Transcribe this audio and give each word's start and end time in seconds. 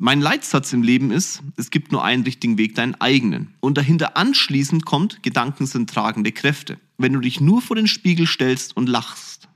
Mein 0.00 0.20
Leitsatz 0.20 0.72
im 0.72 0.84
Leben 0.84 1.10
ist, 1.10 1.42
es 1.56 1.70
gibt 1.70 1.90
nur 1.90 2.04
einen 2.04 2.22
richtigen 2.22 2.56
Weg, 2.56 2.76
deinen 2.76 2.94
eigenen. 3.00 3.52
Und 3.58 3.76
dahinter 3.76 4.16
anschließend 4.16 4.84
kommt, 4.84 5.24
Gedanken 5.24 5.66
sind 5.66 5.90
tragende 5.90 6.30
Kräfte. 6.30 6.78
Wenn 6.98 7.14
du 7.14 7.18
dich 7.18 7.40
nur 7.40 7.60
vor 7.60 7.74
den 7.74 7.88
Spiegel 7.88 8.28
stellst 8.28 8.76
und 8.76 8.88
lachst, 8.88 9.48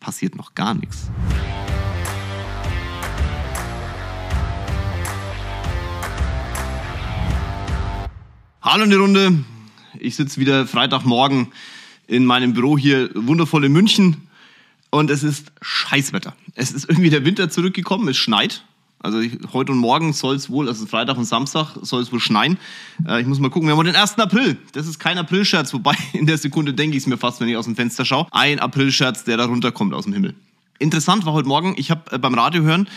passiert 0.00 0.34
noch 0.34 0.54
gar 0.54 0.72
nichts. 0.72 1.10
Hallo 8.62 8.84
in 8.84 8.90
die 8.90 8.96
Runde. 8.96 9.44
Ich 9.98 10.16
sitze 10.16 10.40
wieder 10.40 10.66
Freitagmorgen 10.66 11.48
in 12.06 12.24
meinem 12.24 12.54
Büro 12.54 12.78
hier, 12.78 13.10
wundervoll 13.14 13.66
in 13.66 13.72
München. 13.72 14.26
Und 14.88 15.10
es 15.10 15.22
ist 15.22 15.52
Scheißwetter. 15.60 16.34
Es 16.54 16.72
ist 16.72 16.88
irgendwie 16.88 17.10
der 17.10 17.26
Winter 17.26 17.50
zurückgekommen, 17.50 18.08
es 18.08 18.16
schneit. 18.16 18.64
Also 18.98 19.20
ich, 19.20 19.38
heute 19.52 19.72
und 19.72 19.78
morgen 19.78 20.12
soll 20.12 20.36
es 20.36 20.50
wohl, 20.50 20.68
also 20.68 20.86
Freitag 20.86 21.16
und 21.16 21.26
Samstag 21.26 21.76
soll 21.82 22.02
es 22.02 22.12
wohl 22.12 22.20
schneien. 22.20 22.58
Äh, 23.06 23.20
ich 23.20 23.26
muss 23.26 23.38
mal 23.38 23.50
gucken, 23.50 23.68
wir 23.68 23.76
haben 23.76 23.84
den 23.84 23.96
1. 23.96 24.18
April. 24.18 24.56
Das 24.72 24.86
ist 24.86 24.98
kein 24.98 25.18
Aprilscherz, 25.18 25.72
wobei 25.72 25.94
in 26.12 26.26
der 26.26 26.38
Sekunde 26.38 26.74
denke 26.74 26.96
ich 26.96 27.02
es 27.02 27.06
mir 27.06 27.18
fast, 27.18 27.40
wenn 27.40 27.48
ich 27.48 27.56
aus 27.56 27.66
dem 27.66 27.76
Fenster 27.76 28.04
schaue. 28.04 28.26
Ein 28.30 28.58
Aprilscherz, 28.58 29.24
der 29.24 29.36
da 29.36 29.44
runterkommt 29.44 29.94
aus 29.94 30.04
dem 30.04 30.12
Himmel. 30.12 30.34
Interessant 30.78 31.24
war 31.24 31.32
heute 31.32 31.48
Morgen, 31.48 31.74
ich 31.76 31.90
habe 31.90 32.10
äh, 32.12 32.18
beim 32.18 32.34
Radio 32.34 32.62
hören 32.62 32.88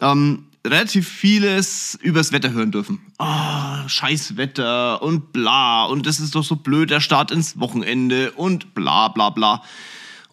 ähm, 0.00 0.44
relativ 0.66 1.08
vieles 1.08 1.98
übers 2.02 2.32
Wetter 2.32 2.52
hören 2.52 2.70
dürfen. 2.70 3.00
Oh, 3.18 3.86
scheiß 3.88 4.36
Wetter 4.36 5.02
und 5.02 5.32
bla 5.32 5.84
und 5.84 6.06
das 6.06 6.20
ist 6.20 6.34
doch 6.34 6.44
so 6.44 6.56
blöd, 6.56 6.90
der 6.90 7.00
Start 7.00 7.30
ins 7.30 7.58
Wochenende 7.58 8.32
und 8.32 8.74
bla 8.74 9.08
bla 9.08 9.30
bla. 9.30 9.62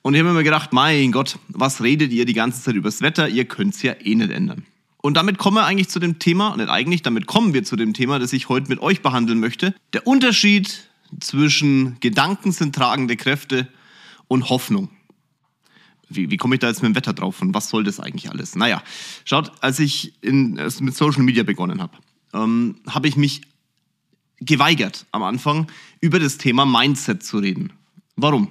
Und 0.02 0.14
ich 0.14 0.22
habe 0.22 0.32
mir 0.32 0.44
gedacht, 0.44 0.74
mein 0.74 1.12
Gott, 1.12 1.38
was 1.50 1.82
redet 1.82 2.12
ihr 2.12 2.26
die 2.26 2.34
ganze 2.34 2.62
Zeit 2.62 2.76
übers 2.76 3.02
Wetter? 3.02 3.28
Ihr 3.28 3.46
könnt 3.46 3.76
es 3.76 3.82
ja 3.82 3.94
eh 4.00 4.16
nicht 4.16 4.32
ändern. 4.32 4.66
Und 5.02 5.16
damit 5.16 5.38
kommen 5.38 5.58
wir 5.58 5.66
eigentlich 5.66 5.90
zu 5.90 6.00
dem 6.00 6.20
Thema, 6.20 6.56
nicht 6.58 6.70
eigentlich, 6.70 7.02
damit 7.02 7.28
kommen 7.28 7.54
wir 7.54 7.64
zu 7.64 7.76
dem 7.76 7.94
Thema, 7.94 8.20
das 8.20 8.34
ich 8.34 8.50
heute 8.50 8.68
mit 8.68 8.80
euch 8.82 9.02
behandeln 9.02 9.40
möchte. 9.40 9.76
Der 9.94 10.08
Unterschied 10.08 10.90
zwischen 11.20 12.00
Gedanken 12.00 12.52
sind 12.52 12.76
tragende 12.76 13.16
Kräfte 13.16 13.68
und 14.28 14.50
Hoffnung. 14.50 14.90
Wie, 16.10 16.32
wie 16.32 16.38
komme 16.38 16.56
ich 16.56 16.60
da 16.60 16.68
jetzt 16.68 16.82
mit 16.82 16.92
dem 16.92 16.96
Wetter 16.96 17.14
drauf 17.14 17.42
und 17.42 17.54
was 17.54 17.70
soll 17.70 17.84
das 17.84 18.00
eigentlich 18.00 18.30
alles? 18.30 18.56
Naja, 18.56 18.82
schaut, 19.26 19.52
als 19.62 19.80
ich 19.80 20.14
in, 20.22 20.58
also 20.60 20.84
mit 20.84 20.96
Social 20.96 21.24
Media 21.24 21.44
begonnen 21.44 21.82
habe, 21.82 21.98
ähm, 22.34 22.78
habe 22.88 23.08
ich 23.08 23.18
mich 23.18 23.42
geweigert 24.40 25.06
am 25.12 25.24
Anfang 25.24 25.68
über 26.00 26.20
das 26.20 26.38
Thema 26.38 26.66
Mindset 26.66 27.24
zu 27.24 27.40
reden. 27.40 27.74
Warum? 28.16 28.50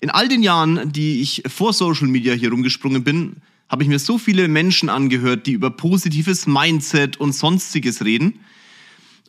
In 0.00 0.10
all 0.10 0.28
den 0.28 0.42
Jahren, 0.42 0.92
die 0.92 1.20
ich 1.22 1.42
vor 1.46 1.72
Social 1.72 2.06
Media 2.06 2.34
hier 2.34 2.50
rumgesprungen 2.50 3.02
bin, 3.02 3.36
habe 3.68 3.82
ich 3.82 3.88
mir 3.88 3.98
so 3.98 4.18
viele 4.18 4.48
Menschen 4.48 4.88
angehört, 4.88 5.46
die 5.46 5.52
über 5.52 5.70
positives 5.70 6.46
Mindset 6.46 7.16
und 7.16 7.32
sonstiges 7.32 8.04
reden 8.04 8.40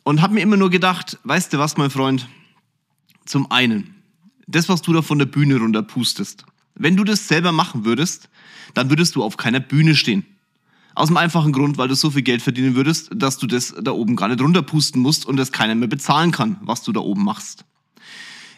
und 0.04 0.22
habe 0.22 0.34
mir 0.34 0.40
immer 0.40 0.56
nur 0.56 0.70
gedacht, 0.70 1.18
weißt 1.24 1.52
du 1.52 1.58
was, 1.58 1.76
mein 1.76 1.90
Freund? 1.90 2.28
Zum 3.26 3.50
einen, 3.50 3.94
das, 4.46 4.68
was 4.68 4.82
du 4.82 4.92
da 4.92 5.02
von 5.02 5.18
der 5.18 5.26
Bühne 5.26 5.58
runterpustest, 5.58 6.44
wenn 6.74 6.96
du 6.96 7.04
das 7.04 7.26
selber 7.26 7.52
machen 7.52 7.84
würdest, 7.84 8.28
dann 8.74 8.90
würdest 8.90 9.16
du 9.16 9.24
auf 9.24 9.36
keiner 9.36 9.60
Bühne 9.60 9.96
stehen. 9.96 10.24
Aus 10.94 11.08
dem 11.08 11.16
einfachen 11.16 11.52
Grund, 11.52 11.76
weil 11.76 11.88
du 11.88 11.94
so 11.94 12.10
viel 12.10 12.22
Geld 12.22 12.42
verdienen 12.42 12.74
würdest, 12.74 13.10
dass 13.14 13.38
du 13.38 13.46
das 13.46 13.74
da 13.80 13.90
oben 13.90 14.16
gar 14.16 14.28
nicht 14.28 14.40
runterpusten 14.40 15.00
musst 15.02 15.26
und 15.26 15.36
das 15.36 15.52
keiner 15.52 15.74
mehr 15.74 15.88
bezahlen 15.88 16.30
kann, 16.30 16.56
was 16.60 16.82
du 16.82 16.92
da 16.92 17.00
oben 17.00 17.24
machst. 17.24 17.64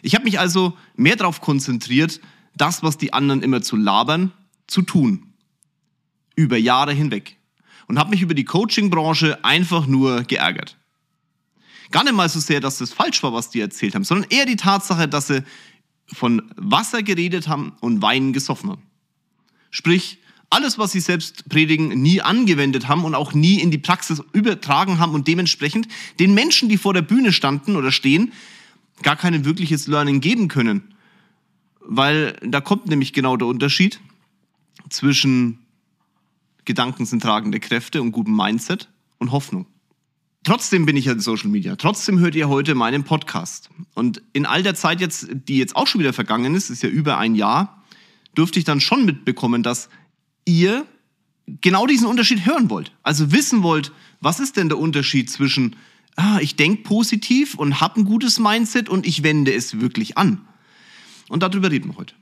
Ich 0.03 0.15
habe 0.15 0.25
mich 0.25 0.39
also 0.39 0.77
mehr 0.95 1.15
darauf 1.15 1.41
konzentriert, 1.41 2.21
das, 2.55 2.83
was 2.83 2.97
die 2.97 3.13
anderen 3.13 3.41
immer 3.43 3.61
zu 3.61 3.75
labern, 3.75 4.31
zu 4.67 4.81
tun 4.81 5.30
über 6.35 6.57
Jahre 6.57 6.93
hinweg 6.93 7.37
und 7.87 7.99
habe 7.99 8.11
mich 8.11 8.21
über 8.21 8.33
die 8.33 8.45
Coaching-Branche 8.45 9.43
einfach 9.43 9.87
nur 9.87 10.23
geärgert. 10.23 10.77
Gar 11.91 12.05
nicht 12.05 12.13
mal 12.13 12.29
so 12.29 12.39
sehr, 12.39 12.61
dass 12.61 12.77
das 12.77 12.93
falsch 12.93 13.21
war, 13.21 13.33
was 13.33 13.49
die 13.49 13.59
erzählt 13.59 13.95
haben, 13.95 14.03
sondern 14.03 14.29
eher 14.29 14.45
die 14.45 14.55
Tatsache, 14.55 15.07
dass 15.07 15.27
sie 15.27 15.43
von 16.07 16.41
Wasser 16.55 17.03
geredet 17.03 17.47
haben 17.47 17.73
und 17.81 18.01
Wein 18.01 18.33
gesoffen 18.33 18.69
haben. 18.69 18.83
Sprich, 19.71 20.19
alles, 20.49 20.77
was 20.77 20.91
sie 20.91 20.99
selbst 20.99 21.47
predigen, 21.47 22.01
nie 22.01 22.21
angewendet 22.21 22.87
haben 22.89 23.05
und 23.05 23.15
auch 23.15 23.33
nie 23.33 23.59
in 23.61 23.71
die 23.71 23.77
Praxis 23.77 24.21
übertragen 24.33 24.99
haben 24.99 25.13
und 25.13 25.27
dementsprechend 25.27 25.87
den 26.19 26.33
Menschen, 26.33 26.67
die 26.67 26.77
vor 26.77 26.93
der 26.93 27.01
Bühne 27.01 27.31
standen 27.31 27.77
oder 27.77 27.91
stehen, 27.91 28.33
gar 29.01 29.15
kein 29.15 29.45
wirkliches 29.45 29.87
Learning 29.87 30.19
geben 30.19 30.49
können. 30.49 30.93
Weil 31.79 32.35
da 32.41 32.59
kommt 32.59 32.87
nämlich 32.87 33.13
genau 33.13 33.37
der 33.37 33.47
Unterschied 33.47 34.01
zwischen 34.89 35.59
Gedanken 36.65 37.05
sind 37.05 37.21
tragende 37.21 37.59
Kräfte 37.59 38.01
und 38.01 38.11
gutem 38.11 38.35
Mindset 38.35 38.89
und 39.17 39.31
Hoffnung. 39.31 39.65
Trotzdem 40.43 40.85
bin 40.85 40.97
ich 40.97 41.05
ja 41.05 41.11
in 41.11 41.19
Social 41.19 41.49
Media. 41.49 41.75
Trotzdem 41.75 42.19
hört 42.19 42.33
ihr 42.33 42.49
heute 42.49 42.73
meinen 42.73 43.03
Podcast. 43.03 43.69
Und 43.93 44.23
in 44.33 44.47
all 44.47 44.63
der 44.63 44.73
Zeit 44.73 44.99
jetzt, 44.99 45.27
die 45.31 45.57
jetzt 45.57 45.75
auch 45.75 45.85
schon 45.85 46.01
wieder 46.01 46.13
vergangen 46.13 46.55
ist, 46.55 46.71
ist 46.71 46.81
ja 46.81 46.89
über 46.89 47.19
ein 47.19 47.35
Jahr, 47.35 47.83
dürfte 48.35 48.57
ich 48.57 48.65
dann 48.65 48.81
schon 48.81 49.05
mitbekommen, 49.05 49.61
dass 49.61 49.89
ihr 50.45 50.85
genau 51.45 51.85
diesen 51.85 52.07
Unterschied 52.07 52.45
hören 52.45 52.69
wollt. 52.69 52.91
Also 53.03 53.31
wissen 53.31 53.61
wollt, 53.61 53.91
was 54.19 54.39
ist 54.39 54.57
denn 54.57 54.69
der 54.69 54.79
Unterschied 54.79 55.29
zwischen, 55.29 55.75
ah, 56.15 56.39
ich 56.39 56.55
denke 56.55 56.83
positiv 56.83 57.55
und 57.55 57.79
habe 57.79 57.99
ein 57.99 58.05
gutes 58.05 58.39
Mindset 58.39 58.89
und 58.89 59.05
ich 59.05 59.21
wende 59.21 59.53
es 59.53 59.79
wirklich 59.79 60.17
an. 60.17 60.41
Und 61.29 61.43
darüber 61.43 61.69
reden 61.69 61.91
wir 61.91 61.97
heute. 61.97 62.15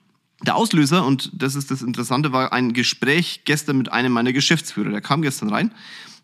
Der 0.45 0.55
Auslöser, 0.55 1.05
und 1.05 1.31
das 1.33 1.55
ist 1.55 1.69
das 1.69 1.81
Interessante, 1.81 2.31
war 2.31 2.53
ein 2.53 2.73
Gespräch 2.73 3.41
gestern 3.43 3.77
mit 3.77 3.91
einem 3.91 4.13
meiner 4.13 4.31
Geschäftsführer. 4.31 4.89
Der 4.89 5.01
kam 5.01 5.21
gestern 5.21 5.49
rein 5.49 5.73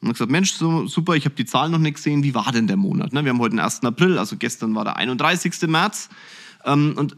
und 0.01 0.07
hat 0.07 0.15
gesagt, 0.15 0.31
Mensch, 0.31 0.53
so, 0.53 0.87
super, 0.87 1.15
ich 1.15 1.25
habe 1.25 1.35
die 1.35 1.45
Zahlen 1.45 1.71
noch 1.71 1.79
nicht 1.79 1.95
gesehen, 1.95 2.23
wie 2.23 2.33
war 2.33 2.51
denn 2.51 2.67
der 2.67 2.77
Monat? 2.77 3.11
Ne? 3.11 3.25
Wir 3.25 3.31
haben 3.31 3.39
heute 3.39 3.55
den 3.55 3.59
1. 3.59 3.83
April, 3.83 4.17
also 4.17 4.37
gestern 4.37 4.73
war 4.73 4.85
der 4.85 4.95
31. 4.95 5.53
März. 5.67 6.09
Ähm, 6.63 6.93
und 6.95 7.17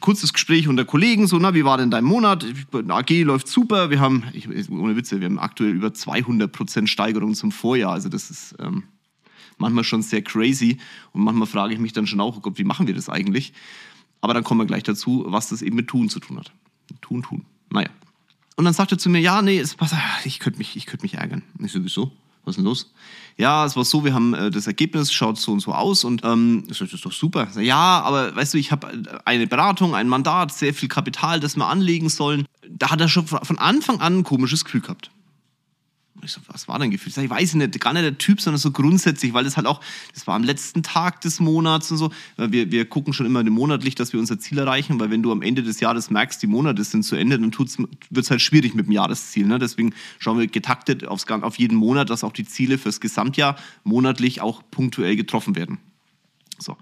kurzes 0.00 0.32
Gespräch 0.32 0.68
unter 0.68 0.84
Kollegen, 0.84 1.26
so, 1.26 1.38
na, 1.38 1.54
wie 1.54 1.64
war 1.64 1.78
denn 1.78 1.90
dein 1.90 2.04
Monat? 2.04 2.46
AG 2.72 3.10
läuft 3.22 3.48
super, 3.48 3.90
wir 3.90 4.00
haben, 4.00 4.24
ich, 4.32 4.48
ohne 4.70 4.96
Witze, 4.96 5.20
wir 5.20 5.26
haben 5.26 5.38
aktuell 5.38 5.70
über 5.70 5.88
200% 5.88 6.86
Steigerung 6.86 7.34
zum 7.34 7.52
Vorjahr, 7.52 7.92
also 7.92 8.08
das 8.08 8.30
ist 8.30 8.54
ähm, 8.58 8.84
manchmal 9.58 9.84
schon 9.84 10.02
sehr 10.02 10.22
crazy 10.22 10.78
und 11.12 11.22
manchmal 11.22 11.46
frage 11.46 11.74
ich 11.74 11.80
mich 11.80 11.92
dann 11.92 12.06
schon 12.06 12.20
auch, 12.20 12.36
oh 12.36 12.40
Gott, 12.40 12.58
wie 12.58 12.64
machen 12.64 12.86
wir 12.86 12.94
das 12.94 13.08
eigentlich? 13.08 13.52
Aber 14.22 14.32
dann 14.32 14.44
kommen 14.44 14.60
wir 14.60 14.66
gleich 14.66 14.84
dazu, 14.84 15.24
was 15.26 15.50
das 15.50 15.60
eben 15.60 15.76
mit 15.76 15.88
Tun 15.88 16.08
zu 16.08 16.20
tun 16.20 16.38
hat. 16.38 16.52
Tun, 17.02 17.22
tun. 17.22 17.44
Naja. 17.70 17.90
Und 18.56 18.64
dann 18.64 18.72
sagt 18.72 18.92
er 18.92 18.98
zu 18.98 19.10
mir, 19.10 19.20
ja, 19.20 19.42
nee, 19.42 19.58
es 19.58 19.76
ich 20.24 20.38
könnte 20.38 20.58
mich, 20.58 20.76
ich 20.76 21.02
mich 21.02 21.14
ärgern. 21.14 21.42
Ich 21.58 21.72
so, 21.72 21.84
wieso? 21.84 22.12
Was 22.44 22.52
ist 22.52 22.56
denn 22.56 22.64
los? 22.64 22.92
Ja, 23.36 23.64
es 23.64 23.76
war 23.76 23.84
so, 23.84 24.04
wir 24.04 24.14
haben 24.14 24.34
äh, 24.34 24.50
das 24.50 24.66
Ergebnis, 24.66 25.12
schaut 25.12 25.38
so 25.38 25.52
und 25.52 25.60
so 25.60 25.72
aus 25.72 26.02
und 26.02 26.22
ähm, 26.24 26.64
das 26.68 26.80
ist 26.80 27.04
doch 27.04 27.12
super. 27.12 27.48
Ja, 27.60 28.00
aber 28.00 28.34
weißt 28.34 28.54
du, 28.54 28.58
ich 28.58 28.72
habe 28.72 28.88
äh, 28.88 29.18
eine 29.24 29.46
Beratung, 29.46 29.94
ein 29.94 30.08
Mandat, 30.08 30.52
sehr 30.52 30.74
viel 30.74 30.88
Kapital, 30.88 31.38
das 31.38 31.56
wir 31.56 31.66
anlegen 31.66 32.08
sollen. 32.08 32.46
Da 32.68 32.90
hat 32.90 33.00
er 33.00 33.08
schon 33.08 33.26
von 33.26 33.58
Anfang 33.58 34.00
an 34.00 34.18
ein 34.18 34.24
komisches 34.24 34.64
Gefühl 34.64 34.80
gehabt. 34.80 35.10
Ich 36.24 36.32
so, 36.32 36.40
was 36.46 36.68
war 36.68 36.78
dein 36.78 36.92
Gefühl? 36.92 37.12
Ich 37.16 37.30
weiß 37.30 37.54
nicht, 37.54 37.80
gar 37.80 37.92
nicht 37.92 38.04
der 38.04 38.16
Typ, 38.16 38.40
sondern 38.40 38.60
so 38.60 38.70
grundsätzlich, 38.70 39.34
weil 39.34 39.42
das 39.42 39.56
halt 39.56 39.66
auch, 39.66 39.80
das 40.14 40.26
war 40.28 40.36
am 40.36 40.44
letzten 40.44 40.84
Tag 40.84 41.20
des 41.20 41.40
Monats 41.40 41.90
und 41.90 41.98
so. 41.98 42.12
Wir, 42.36 42.70
wir 42.70 42.88
gucken 42.88 43.12
schon 43.12 43.26
immer 43.26 43.42
monatlich, 43.42 43.96
dass 43.96 44.12
wir 44.12 44.20
unser 44.20 44.38
Ziel 44.38 44.58
erreichen, 44.58 45.00
weil 45.00 45.10
wenn 45.10 45.22
du 45.22 45.32
am 45.32 45.42
Ende 45.42 45.64
des 45.64 45.80
Jahres 45.80 46.10
merkst, 46.10 46.40
die 46.40 46.46
Monate 46.46 46.84
sind 46.84 47.02
zu 47.02 47.16
Ende, 47.16 47.40
dann 47.40 47.52
wird 47.58 48.24
es 48.24 48.30
halt 48.30 48.40
schwierig 48.40 48.74
mit 48.74 48.86
dem 48.86 48.92
Jahresziel. 48.92 49.46
Ne? 49.46 49.58
Deswegen 49.58 49.94
schauen 50.20 50.38
wir 50.38 50.46
getaktet 50.46 51.06
aufs, 51.06 51.26
auf 51.28 51.58
jeden 51.58 51.76
Monat, 51.76 52.08
dass 52.08 52.22
auch 52.22 52.32
die 52.32 52.44
Ziele 52.44 52.78
fürs 52.78 53.00
Gesamtjahr 53.00 53.56
monatlich 53.82 54.40
auch 54.40 54.62
punktuell 54.70 55.16
getroffen 55.16 55.56
werden. 55.56 55.78
So. 56.58 56.76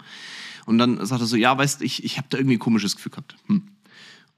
Und 0.67 0.77
dann 0.77 1.03
sagt 1.03 1.21
er 1.21 1.25
so, 1.25 1.35
ja, 1.35 1.57
weißt 1.57 1.81
du, 1.81 1.85
ich, 1.85 2.03
ich 2.03 2.17
habe 2.17 2.27
da 2.29 2.37
irgendwie 2.37 2.57
ein 2.57 2.59
komisches 2.59 2.95
Gefühl 2.95 3.11
gehabt. 3.11 3.35
Hm. 3.47 3.63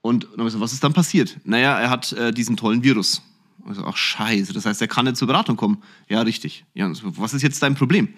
Und 0.00 0.24
dann 0.24 0.38
habe 0.38 0.48
ich 0.48 0.54
so, 0.54 0.60
was 0.60 0.72
ist 0.72 0.82
dann 0.82 0.94
passiert? 0.94 1.38
Naja, 1.44 1.78
er 1.78 1.90
hat 1.90 2.12
äh, 2.12 2.32
diesen 2.32 2.56
tollen 2.56 2.82
Virus 2.82 3.22
also, 3.66 3.84
ach 3.84 3.96
scheiße, 3.96 4.52
das 4.52 4.66
heißt, 4.66 4.82
er 4.82 4.88
kann 4.88 5.06
nicht 5.06 5.16
zur 5.16 5.26
Beratung 5.26 5.56
kommen. 5.56 5.82
Ja, 6.08 6.20
richtig. 6.20 6.64
Ja, 6.74 6.90
was 7.02 7.32
ist 7.32 7.42
jetzt 7.42 7.62
dein 7.62 7.74
Problem? 7.74 8.08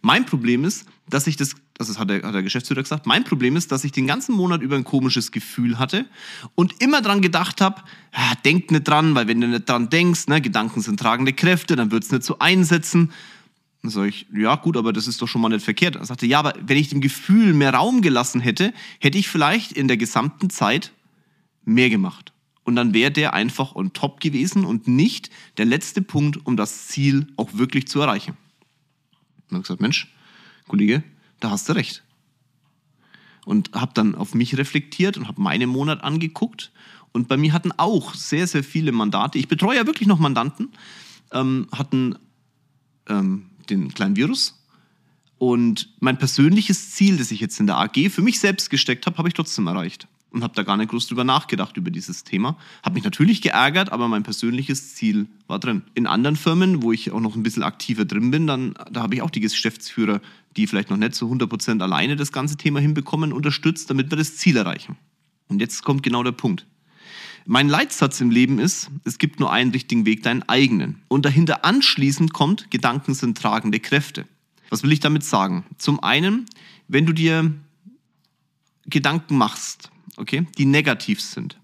Mein 0.00 0.24
Problem 0.24 0.64
ist, 0.64 0.86
dass 1.10 1.26
ich 1.26 1.36
das, 1.36 1.54
das 1.74 1.98
hat 1.98 2.08
der, 2.08 2.22
hat 2.22 2.34
der 2.34 2.42
Geschäftsführer 2.42 2.82
gesagt, 2.82 3.04
mein 3.06 3.24
Problem 3.24 3.56
ist, 3.56 3.70
dass 3.70 3.84
ich 3.84 3.92
den 3.92 4.06
ganzen 4.06 4.34
Monat 4.34 4.62
über 4.62 4.76
ein 4.76 4.84
komisches 4.84 5.30
Gefühl 5.30 5.78
hatte 5.78 6.06
und 6.54 6.80
immer 6.80 7.02
dran 7.02 7.20
gedacht 7.20 7.60
habe, 7.60 7.82
ja, 8.14 8.32
denk 8.44 8.70
nicht 8.70 8.88
dran, 8.88 9.14
weil 9.14 9.28
wenn 9.28 9.40
du 9.40 9.48
nicht 9.48 9.68
dran 9.68 9.90
denkst, 9.90 10.28
ne, 10.28 10.40
Gedanken 10.40 10.80
sind 10.80 10.98
tragende 10.98 11.34
Kräfte, 11.34 11.76
dann 11.76 11.90
wird 11.90 12.04
es 12.04 12.10
nicht 12.10 12.24
so 12.24 12.38
einsetzen. 12.38 13.12
Dann 13.82 13.90
sage 13.90 14.08
ich, 14.08 14.26
ja 14.34 14.54
gut, 14.56 14.78
aber 14.78 14.94
das 14.94 15.06
ist 15.06 15.20
doch 15.20 15.28
schon 15.28 15.42
mal 15.42 15.50
nicht 15.50 15.64
verkehrt. 15.64 15.96
Er 15.96 16.06
sagte, 16.06 16.24
ja, 16.24 16.38
aber 16.38 16.54
wenn 16.62 16.78
ich 16.78 16.88
dem 16.88 17.02
Gefühl 17.02 17.52
mehr 17.52 17.74
Raum 17.74 18.00
gelassen 18.00 18.40
hätte, 18.40 18.72
hätte 19.00 19.18
ich 19.18 19.28
vielleicht 19.28 19.72
in 19.72 19.88
der 19.88 19.98
gesamten 19.98 20.48
Zeit 20.48 20.92
mehr 21.66 21.90
gemacht 21.90 22.33
und 22.64 22.76
dann 22.76 22.94
wäre 22.94 23.10
der 23.10 23.34
einfach 23.34 23.74
on 23.74 23.92
top 23.92 24.20
gewesen 24.20 24.64
und 24.64 24.88
nicht 24.88 25.30
der 25.58 25.66
letzte 25.66 26.02
Punkt, 26.02 26.46
um 26.46 26.56
das 26.56 26.88
Ziel 26.88 27.26
auch 27.36 27.52
wirklich 27.52 27.86
zu 27.86 28.00
erreichen. 28.00 28.36
Und 29.48 29.56
habe 29.56 29.62
gesagt, 29.62 29.80
Mensch, 29.80 30.12
Kollege, 30.66 31.04
da 31.40 31.50
hast 31.50 31.68
du 31.68 31.74
recht. 31.74 32.02
Und 33.44 33.72
habe 33.72 33.92
dann 33.94 34.14
auf 34.14 34.34
mich 34.34 34.56
reflektiert 34.56 35.18
und 35.18 35.28
habe 35.28 35.40
meinen 35.40 35.68
Monat 35.68 36.02
angeguckt. 36.02 36.72
Und 37.12 37.28
bei 37.28 37.36
mir 37.36 37.52
hatten 37.52 37.72
auch 37.72 38.14
sehr, 38.14 38.46
sehr 38.46 38.64
viele 38.64 38.90
Mandate, 38.92 39.38
ich 39.38 39.46
betreue 39.46 39.76
ja 39.76 39.86
wirklich 39.86 40.08
noch 40.08 40.18
Mandanten, 40.18 40.72
ähm, 41.32 41.68
hatten 41.70 42.16
ähm, 43.08 43.50
den 43.68 43.92
kleinen 43.92 44.16
Virus. 44.16 44.64
Und 45.36 45.94
mein 46.00 46.18
persönliches 46.18 46.92
Ziel, 46.92 47.18
das 47.18 47.30
ich 47.30 47.40
jetzt 47.40 47.60
in 47.60 47.66
der 47.66 47.76
AG 47.76 48.08
für 48.08 48.22
mich 48.22 48.40
selbst 48.40 48.70
gesteckt 48.70 49.04
habe, 49.04 49.18
habe 49.18 49.28
ich 49.28 49.34
trotzdem 49.34 49.66
erreicht. 49.66 50.08
Und 50.34 50.42
habe 50.42 50.54
da 50.56 50.64
gar 50.64 50.76
nicht 50.76 50.90
groß 50.90 51.06
drüber 51.06 51.22
nachgedacht 51.22 51.76
über 51.76 51.92
dieses 51.92 52.24
Thema. 52.24 52.56
Habe 52.82 52.94
mich 52.94 53.04
natürlich 53.04 53.40
geärgert, 53.40 53.92
aber 53.92 54.08
mein 54.08 54.24
persönliches 54.24 54.96
Ziel 54.96 55.28
war 55.46 55.60
drin. 55.60 55.82
In 55.94 56.08
anderen 56.08 56.34
Firmen, 56.34 56.82
wo 56.82 56.90
ich 56.90 57.12
auch 57.12 57.20
noch 57.20 57.36
ein 57.36 57.44
bisschen 57.44 57.62
aktiver 57.62 58.04
drin 58.04 58.32
bin, 58.32 58.48
dann, 58.48 58.74
da 58.90 59.02
habe 59.02 59.14
ich 59.14 59.22
auch 59.22 59.30
die 59.30 59.38
Geschäftsführer, 59.38 60.20
die 60.56 60.66
vielleicht 60.66 60.90
noch 60.90 60.96
nicht 60.96 61.14
zu 61.14 61.30
100% 61.30 61.80
alleine 61.80 62.16
das 62.16 62.32
ganze 62.32 62.56
Thema 62.56 62.80
hinbekommen, 62.80 63.32
unterstützt, 63.32 63.88
damit 63.90 64.10
wir 64.10 64.18
das 64.18 64.36
Ziel 64.36 64.56
erreichen. 64.56 64.96
Und 65.46 65.60
jetzt 65.60 65.84
kommt 65.84 66.02
genau 66.02 66.24
der 66.24 66.32
Punkt. 66.32 66.66
Mein 67.46 67.68
Leitsatz 67.68 68.20
im 68.20 68.30
Leben 68.30 68.58
ist, 68.58 68.90
es 69.04 69.18
gibt 69.18 69.38
nur 69.38 69.52
einen 69.52 69.70
richtigen 69.70 70.04
Weg, 70.04 70.24
deinen 70.24 70.42
eigenen. 70.48 71.02
Und 71.06 71.24
dahinter 71.24 71.64
anschließend 71.64 72.32
kommt, 72.32 72.72
Gedanken 72.72 73.14
sind 73.14 73.38
tragende 73.38 73.78
Kräfte. 73.78 74.26
Was 74.68 74.82
will 74.82 74.90
ich 74.90 74.98
damit 74.98 75.22
sagen? 75.22 75.64
Zum 75.78 76.02
einen, 76.02 76.46
wenn 76.88 77.06
du 77.06 77.12
dir 77.12 77.52
Gedanken 78.86 79.36
machst, 79.36 79.92
okay, 80.16 80.46
die 80.58 80.66
negativ 80.66 81.20
sind. 81.20 81.58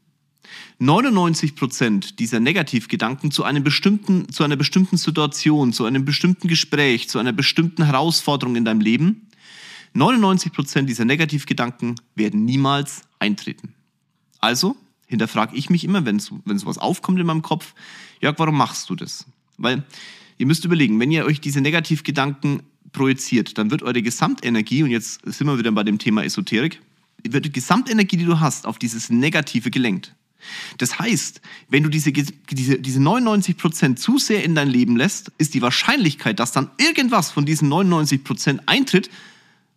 99 0.78 1.56
Prozent 1.56 2.18
dieser 2.18 2.40
Negativgedanken 2.40 3.30
zu 3.30 3.44
einem 3.44 3.62
bestimmten, 3.62 4.32
zu 4.32 4.44
einer 4.44 4.56
bestimmten 4.56 4.96
Situation, 4.96 5.72
zu 5.72 5.84
einem 5.84 6.04
bestimmten 6.04 6.48
Gespräch, 6.48 7.08
zu 7.08 7.18
einer 7.18 7.32
bestimmten 7.32 7.84
Herausforderung 7.84 8.56
in 8.56 8.64
deinem 8.64 8.80
Leben, 8.80 9.28
99 9.92 10.52
Prozent 10.52 10.88
dieser 10.88 11.04
Negativgedanken 11.04 11.96
werden 12.14 12.44
niemals 12.44 13.02
eintreten. 13.18 13.74
Also 14.38 14.76
hinterfrage 15.06 15.56
ich 15.56 15.68
mich 15.68 15.84
immer, 15.84 16.04
wenn, 16.04 16.22
wenn 16.44 16.58
sowas 16.58 16.78
aufkommt 16.78 17.18
in 17.18 17.26
meinem 17.26 17.42
Kopf, 17.42 17.74
Jörg, 18.20 18.38
warum 18.38 18.56
machst 18.56 18.88
du 18.88 18.94
das? 18.94 19.26
Weil 19.58 19.84
ihr 20.38 20.46
müsst 20.46 20.64
überlegen, 20.64 21.00
wenn 21.00 21.10
ihr 21.10 21.24
euch 21.24 21.40
diese 21.40 21.60
Negativgedanken 21.60 22.62
projiziert, 22.92 23.58
dann 23.58 23.70
wird 23.70 23.82
eure 23.82 24.02
Gesamtenergie, 24.02 24.82
und 24.82 24.90
jetzt 24.90 25.20
sind 25.24 25.46
wir 25.46 25.58
wieder 25.58 25.72
bei 25.72 25.82
dem 25.82 25.98
Thema 25.98 26.24
Esoterik, 26.24 26.80
wird 27.28 27.44
die 27.44 27.52
Gesamtenergie, 27.52 28.16
die 28.16 28.24
du 28.24 28.40
hast, 28.40 28.66
auf 28.66 28.78
dieses 28.78 29.10
Negative 29.10 29.70
gelenkt. 29.70 30.14
Das 30.78 30.98
heißt, 30.98 31.40
wenn 31.68 31.82
du 31.82 31.88
diese, 31.88 32.12
diese, 32.12 32.78
diese 32.78 33.00
99 33.00 33.56
Prozent 33.56 33.98
zu 33.98 34.18
sehr 34.18 34.44
in 34.44 34.54
dein 34.54 34.68
Leben 34.68 34.96
lässt, 34.96 35.32
ist 35.38 35.54
die 35.54 35.62
Wahrscheinlichkeit, 35.62 36.40
dass 36.40 36.52
dann 36.52 36.70
irgendwas 36.78 37.30
von 37.30 37.44
diesen 37.44 37.68
99 37.68 38.24
Prozent 38.24 38.62
eintritt, 38.66 39.10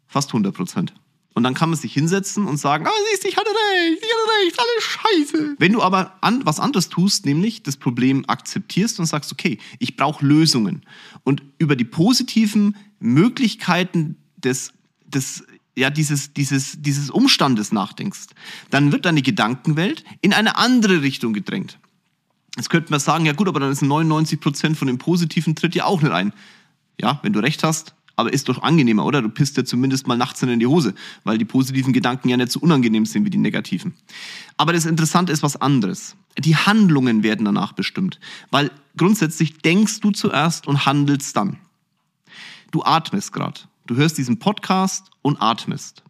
fast 0.08 0.30
100 0.30 0.56
Prozent. 0.56 0.94
Und 1.36 1.44
dann 1.44 1.56
kann 1.56 1.70
man 1.70 1.80
sich 1.80 1.94
hinsetzen 1.94 2.46
und 2.46 2.58
sagen, 2.58 2.86
ah, 2.86 2.92
siehst 3.10 3.24
du, 3.24 3.28
ich 3.28 3.38
hatte 3.38 3.50
recht, 3.50 4.04
ich 4.04 4.10
hatte 4.10 4.46
recht, 4.46 4.60
alles 4.60 4.84
scheiße. 4.84 5.56
Wenn 5.58 5.74
du 5.74 5.82
aber 5.82 6.16
an, 6.22 6.46
was 6.46 6.60
anderes 6.60 6.90
tust, 6.90 7.26
nämlich 7.26 7.64
das 7.64 7.78
Problem 7.78 8.24
akzeptierst 8.28 9.00
und 9.00 9.08
sagst, 9.08 9.32
okay, 9.32 9.58
ich 9.80 9.96
brauche 9.96 10.24
Lösungen 10.24 10.86
und 11.24 11.42
über 11.58 11.76
die 11.76 11.86
positiven 11.86 12.76
Möglichkeiten 13.00 14.16
des, 14.38 14.74
des 15.08 15.44
ja, 15.76 15.90
dieses, 15.90 16.34
dieses, 16.34 16.82
dieses 16.82 17.10
Umstandes 17.10 17.72
nachdenkst, 17.72 18.28
dann 18.70 18.92
wird 18.92 19.06
deine 19.06 19.22
Gedankenwelt 19.22 20.04
in 20.22 20.34
eine 20.34 20.58
andere 20.58 21.02
Richtung 21.02 21.34
gedrängt. 21.34 21.80
Jetzt 22.56 22.70
könnte 22.70 22.92
man 22.92 23.00
sagen, 23.00 23.26
ja 23.26 23.34
gut, 23.34 23.48
aber 23.48 23.60
dann 23.60 23.72
ist 23.72 23.82
99 23.82 24.40
Prozent 24.40 24.78
von 24.78 24.88
dem 24.88 25.00
Positiven 25.00 25.56
tritt 25.56 25.74
ja 25.74 25.86
auch 25.86 26.02
nicht 26.02 26.12
ein. 26.12 26.34
Ja, 27.02 27.20
wenn 27.24 27.34
du 27.34 27.40
recht 27.40 27.64
hast, 27.64 27.96
aber 28.16 28.32
ist 28.32 28.48
doch 28.48 28.62
angenehmer, 28.62 29.06
oder? 29.06 29.24
Du 29.24 29.30
pisst 29.30 29.58
ja 29.58 29.66
zumindest 29.66 30.08
mal 30.08 30.18
nachts 30.18 30.44
in 30.44 30.60
die 30.60 30.68
Hose, 30.68 30.94
weil 31.24 31.40
die 31.40 31.46
positiven 31.46 31.94
Gedanken 31.94 32.30
ja 32.30 32.38
nicht 32.38 32.52
so 32.52 32.60
unangenehm 32.60 33.08
sind 33.08 33.26
wie 33.26 33.32
die 33.32 33.40
negativen. 33.40 33.96
Aber 34.58 34.74
das 34.74 34.86
Interessante 34.86 35.32
ist 35.32 35.42
was 35.42 35.60
anderes. 35.60 36.16
Die 36.38 36.56
Handlungen 36.56 37.24
werden 37.24 37.46
danach 37.46 37.74
bestimmt, 37.74 38.20
weil 38.52 38.70
grundsätzlich 38.98 39.58
denkst 39.60 40.00
du 40.02 40.12
zuerst 40.12 40.68
und 40.68 40.86
handelst 40.86 41.36
dann. 41.36 41.58
Du 42.72 42.84
atmest 42.84 43.34
gerade. 43.34 43.62
Du 43.86 43.96
hörst 43.96 44.18
diesen 44.18 44.40
Podcast 44.40 45.12
und 45.22 45.42
atmest. 45.42 46.04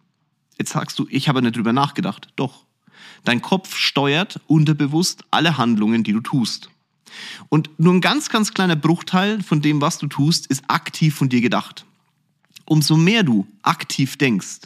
Jetzt 0.58 0.72
sagst 0.72 1.00
du, 1.00 1.08
ich 1.10 1.28
habe 1.28 1.42
nicht 1.42 1.56
drüber 1.56 1.74
nachgedacht. 1.74 2.30
Doch. 2.36 2.66
Dein 3.24 3.42
Kopf 3.42 3.76
steuert 3.76 4.40
unterbewusst 4.48 5.24
alle 5.32 5.58
Handlungen, 5.58 6.04
die 6.04 6.14
du 6.14 6.22
tust. 6.22 6.70
Und 7.50 7.70
nur 7.80 7.94
ein 7.94 8.02
ganz, 8.02 8.30
ganz 8.30 8.54
kleiner 8.54 8.76
Bruchteil 8.76 9.42
von 9.42 9.62
dem, 9.62 9.82
was 9.82 9.98
du 9.98 10.08
tust, 10.08 10.48
ist 10.48 10.64
aktiv 10.68 11.16
von 11.16 11.30
dir 11.30 11.42
gedacht 11.42 11.86
umso 12.66 12.98
mehr 12.98 13.24
du 13.24 13.48
aktiv 13.62 14.18
denkst, 14.18 14.62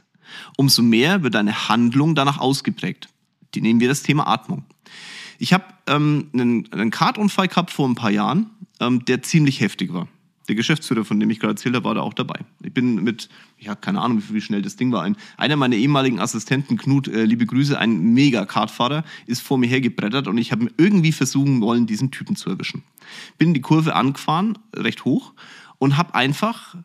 umso 0.57 0.81
mehr 0.81 1.23
wird 1.23 1.35
deine 1.35 1.69
Handlung 1.69 2.15
danach 2.15 2.39
ausgeprägt. 2.39 3.09
Die 3.55 3.61
nehmen 3.61 3.79
wir 3.79 3.87
das 3.87 4.03
Thema 4.03 4.27
Atmung. 4.27 4.65
Ich 5.39 5.53
habe 5.53 5.65
ähm, 5.87 6.29
einen, 6.33 6.71
einen 6.71 6.91
Kartunfall 6.91 7.47
gehabt 7.47 7.71
vor 7.71 7.87
ein 7.87 7.95
paar 7.95 8.11
Jahren, 8.11 8.49
ähm, 8.79 9.05
der 9.05 9.21
ziemlich 9.23 9.61
heftig 9.61 9.93
war. 9.93 10.07
Der 10.47 10.55
Geschäftsführer, 10.55 11.03
von 11.03 11.19
dem 11.19 11.29
ich 11.29 11.39
gerade 11.39 11.53
erzählt 11.53 11.75
habe, 11.75 11.85
war 11.85 11.95
da 11.95 12.01
auch 12.01 12.13
dabei. 12.13 12.39
Ich 12.63 12.73
bin 12.73 13.03
mit, 13.03 13.27
ja, 13.59 13.75
keine 13.75 14.01
Ahnung, 14.01 14.23
wie 14.29 14.41
schnell 14.41 14.61
das 14.61 14.77
Ding 14.77 14.91
war. 14.91 15.03
Ein, 15.03 15.17
einer 15.35 15.57
meiner 15.57 15.75
ehemaligen 15.75 16.19
Assistenten, 16.19 16.77
Knut, 16.77 17.07
äh, 17.07 17.25
liebe 17.25 17.45
Grüße, 17.45 17.77
ein 17.77 18.13
mega 18.13 18.45
Kartfahrer, 18.45 19.03
ist 19.25 19.41
vor 19.41 19.57
mir 19.57 19.67
hergebrettert 19.67 20.27
und 20.27 20.37
ich 20.37 20.51
habe 20.51 20.71
irgendwie 20.77 21.11
versuchen 21.11 21.59
wollen, 21.61 21.85
diesen 21.85 22.11
Typen 22.11 22.35
zu 22.35 22.49
erwischen. 22.49 22.83
Bin 23.37 23.53
die 23.53 23.61
Kurve 23.61 23.95
angefahren, 23.95 24.57
recht 24.73 25.03
hoch, 25.03 25.33
und 25.79 25.97
habe 25.97 26.15
einfach 26.15 26.75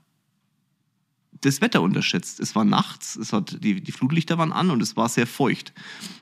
das 1.43 1.61
Wetter 1.61 1.83
unterschätzt. 1.83 2.41
Es 2.41 2.55
war 2.55 2.65
nachts, 2.65 3.17
es 3.17 3.33
hat, 3.33 3.63
die, 3.63 3.81
die 3.81 3.93
Flutlichter 3.93 4.39
waren 4.39 4.53
an 4.53 4.71
und 4.71 4.83
es 4.83 4.97
war 4.97 5.09
sehr 5.09 5.27
feucht. 5.27 5.73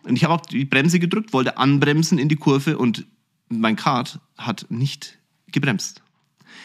Und 0.02 0.16
ich 0.16 0.24
habe 0.24 0.34
auch 0.34 0.40
die 0.40 0.64
Bremse 0.64 0.98
gedrückt, 0.98 1.32
wollte 1.32 1.58
anbremsen 1.58 2.18
in 2.18 2.28
die 2.28 2.36
Kurve 2.36 2.78
und 2.78 3.06
mein 3.48 3.76
Kart 3.76 4.20
hat 4.38 4.66
nicht 4.70 5.18
gebremst. 5.48 6.02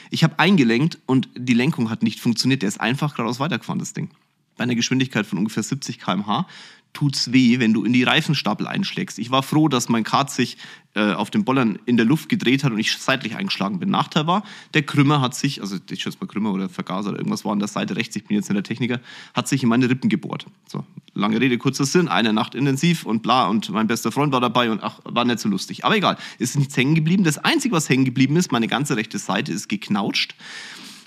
Ich 0.10 0.24
habe 0.24 0.40
eingelenkt 0.40 1.00
und 1.06 1.30
die 1.36 1.54
Lenkung 1.54 1.90
hat 1.90 2.04
nicht 2.04 2.20
funktioniert. 2.20 2.62
Der 2.62 2.70
ist 2.70 2.82
einfach 2.82 3.16
geradeaus 3.16 3.40
weitergefahren, 3.40 3.80
das 3.80 3.94
Ding. 3.94 4.10
Bei 4.58 4.64
einer 4.64 4.76
Geschwindigkeit 4.76 5.26
von 5.26 5.38
ungefähr 5.38 5.64
70 5.64 6.00
km/h 6.00 6.48
tut's 6.96 7.32
weh, 7.32 7.60
wenn 7.60 7.74
du 7.74 7.84
in 7.84 7.94
die 7.94 8.04
Reifenstapel 8.04 8.66
einschlägst. 8.66 9.20
Ich 9.20 9.30
war 9.30 9.44
froh, 9.44 9.68
dass 9.68 9.90
mein 9.90 10.04
Kart 10.04 10.32
sich 10.32 10.58
äh, 10.96 11.12
auf 11.12 11.30
den 11.30 11.44
Bollern 11.44 11.78
in 11.86 11.98
der 11.98 12.06
Luft 12.06 12.30
gedreht 12.30 12.64
hat 12.64 12.72
und 12.72 12.80
ich 12.80 12.98
seitlich 12.98 13.36
eingeschlagen 13.36 13.80
bin. 13.80 13.90
Nachteil 13.90 14.26
war, 14.26 14.44
der 14.74 14.84
Krümmer 14.84 15.22
hat 15.22 15.36
sich, 15.36 15.62
also 15.62 15.78
ich 15.92 16.02
schätze 16.02 16.18
mal 16.22 16.28
Krümmer 16.28 16.54
oder 16.54 16.70
Vergaser 16.70 17.10
oder 17.10 17.20
irgendwas 17.20 17.46
war 17.46 17.52
an 17.52 17.60
der 17.60 17.68
Seite 17.68 17.96
rechts, 17.96 18.16
ich 18.16 18.26
bin 18.26 18.38
jetzt 18.38 18.50
in 18.50 18.56
der 18.56 18.64
Techniker, 18.64 19.02
hat 19.34 19.48
sich 19.48 19.62
in 19.62 19.70
meine 19.70 19.90
Rippen 19.90 20.10
gebohrt. 20.10 20.46
So, 20.68 20.86
lange 21.14 21.40
Rede, 21.40 21.58
kurzer 21.58 21.86
Sinn, 21.86 22.08
eine 22.08 22.34
Nacht 22.34 22.56
intensiv 22.56 23.06
und 23.06 23.22
bla 23.22 23.48
und 23.48 23.70
mein 23.70 23.88
bester 23.88 24.12
Freund 24.12 24.32
war 24.32 24.42
dabei 24.42 24.72
und 24.72 24.82
ach, 24.82 25.02
war 25.04 25.26
nicht 25.26 25.40
so 25.40 25.50
lustig. 25.50 25.84
Aber 25.84 25.98
egal, 25.98 26.18
ist 26.40 26.58
nichts 26.58 26.78
hängen 26.78 26.96
geblieben. 26.96 27.26
Das 27.26 27.38
Einzige, 27.38 27.76
was 27.76 27.90
hängen 27.90 28.06
geblieben 28.06 28.38
ist, 28.38 28.52
meine 28.52 28.68
ganze 28.68 28.96
rechte 28.96 29.20
Seite 29.20 29.52
ist 29.52 29.68
geknautscht 29.68 30.34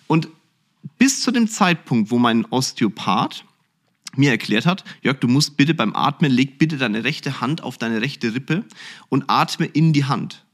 und 0.06 0.29
bis 0.99 1.23
zu 1.23 1.31
dem 1.31 1.49
Zeitpunkt, 1.49 2.11
wo 2.11 2.18
mein 2.18 2.45
Osteopath 2.45 3.45
mir 4.17 4.31
erklärt 4.31 4.67
hat, 4.67 4.85
Jörg, 5.03 5.21
du 5.21 5.29
musst 5.29 5.57
bitte 5.57 5.75
beim 5.75 5.95
Atmen, 5.95 6.31
leg 6.31 6.59
bitte 6.59 6.79
deine 6.79 7.05
rechte 7.05 7.41
Hand 7.41 7.62
auf 7.62 7.79
deine 7.79 8.00
rechte 8.00 8.35
Rippe 8.35 8.65
und 9.09 9.25
atme 9.29 9.67
in 9.67 9.93
die 9.93 10.07
Hand. 10.07 10.45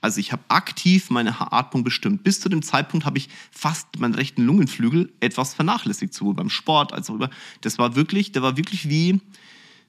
Also 0.00 0.18
ich 0.18 0.32
habe 0.32 0.42
aktiv 0.48 1.10
meine 1.10 1.52
Atmung 1.52 1.84
bestimmt. 1.84 2.24
Bis 2.24 2.40
zu 2.40 2.48
dem 2.48 2.62
Zeitpunkt 2.62 3.04
habe 3.04 3.18
ich 3.18 3.28
fast 3.50 3.98
meinen 3.98 4.14
rechten 4.14 4.42
Lungenflügel 4.42 5.12
etwas 5.20 5.52
vernachlässigt, 5.54 6.14
sowohl 6.14 6.34
beim 6.34 6.48
Sport 6.48 6.94
als 6.94 7.10
auch 7.10 7.14
über. 7.14 7.28
Das 7.60 7.78
war 7.78 7.96
wirklich, 7.96 8.32
der 8.32 8.40
war 8.40 8.56
wirklich 8.56 8.88
wie, 8.88 9.20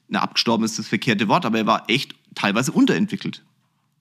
na, 0.08 0.20
abgestorben 0.20 0.64
ist 0.64 0.78
das 0.78 0.86
verkehrte 0.86 1.28
Wort, 1.28 1.46
aber 1.46 1.58
er 1.58 1.66
war 1.66 1.88
echt 1.88 2.14
teilweise 2.34 2.72
unterentwickelt. 2.72 3.42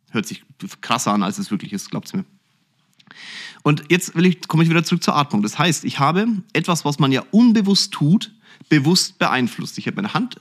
Hört 0.10 0.26
sich 0.26 0.44
krasser 0.82 1.14
an, 1.14 1.24
als 1.24 1.38
es 1.38 1.50
wirklich 1.50 1.72
ist, 1.72 1.90
glaubt's 1.90 2.14
mir. 2.14 2.26
Und 3.64 3.84
jetzt 3.90 4.16
ich, 4.16 4.48
komme 4.48 4.64
ich 4.64 4.70
wieder 4.70 4.84
zurück 4.84 5.04
zur 5.04 5.16
Atmung. 5.16 5.42
Das 5.42 5.58
heißt, 5.58 5.86
ich 5.86 6.00
habe 6.00 6.28
etwas, 6.52 6.84
was 6.84 7.00
man 7.00 7.12
ja 7.14 7.24
unbewusst 7.32 7.94
tut, 7.94 8.34
bewusst 8.70 9.20
beeinflusst. 9.20 9.78
Ich 9.78 9.88
habe 9.88 9.96
meine 9.96 10.14
Hand 10.14 10.38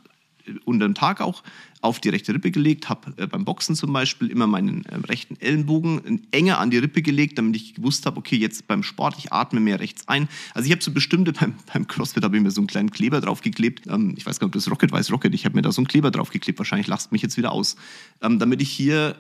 äh, 0.47 0.53
unter 0.65 0.87
dem 0.87 0.95
Tag 0.95 1.21
auch 1.21 1.43
auf 1.83 1.99
die 1.99 2.11
rechte 2.11 2.35
Rippe 2.35 2.50
gelegt, 2.50 2.89
habe 2.89 3.12
äh, 3.17 3.27
beim 3.27 3.45
Boxen 3.45 3.75
zum 3.75 3.93
Beispiel 3.93 4.29
immer 4.29 4.47
meinen 4.47 4.85
äh, 4.85 4.97
rechten 4.97 5.41
Ellenbogen 5.41 6.27
enger 6.31 6.59
an 6.59 6.71
die 6.71 6.79
Rippe 6.79 7.03
gelegt, 7.03 7.39
damit 7.39 7.57
ich 7.57 7.75
gewusst 7.75 8.05
habe, 8.07 8.19
okay, 8.19 8.37
jetzt 8.37 8.67
beim 8.67 8.83
Sport, 8.83 9.17
ich 9.19 9.33
atme 9.33 9.61
mehr 9.61 9.81
rechts 9.81 10.07
ein. 10.07 10.29
Also 10.55 10.67
ich 10.67 10.73
habe 10.73 10.83
so 10.83 10.93
bestimmte, 10.93 11.33
beim, 11.41 11.55
beim 11.73 11.87
Crossfit 11.87 12.23
habe 12.23 12.37
ich 12.37 12.43
mir 12.43 12.50
so 12.50 12.61
einen 12.61 12.69
kleinen 12.69 12.91
Kleber 12.91 13.21
draufgeklebt. 13.21 13.87
Ähm, 13.87 14.15
ich 14.17 14.27
weiß 14.27 14.39
gar 14.39 14.47
nicht, 14.47 14.57
ob 14.57 14.61
das 14.61 14.71
Rocket 14.71 14.93
weiß, 14.93 15.11
Rocket, 15.11 15.35
ich 15.35 15.45
habe 15.45 15.57
mir 15.57 15.62
da 15.62 15.73
so 15.73 15.81
einen 15.81 15.89
Kleber 15.89 16.11
draufgeklebt, 16.11 16.59
wahrscheinlich 16.59 16.87
lachst 16.87 17.12
mich 17.12 17.23
jetzt 17.23 17.37
wieder 17.37 17.53
aus, 17.53 17.77
ähm, 18.21 18.39
damit 18.39 18.61
ich 18.61 18.71
hier 18.71 19.17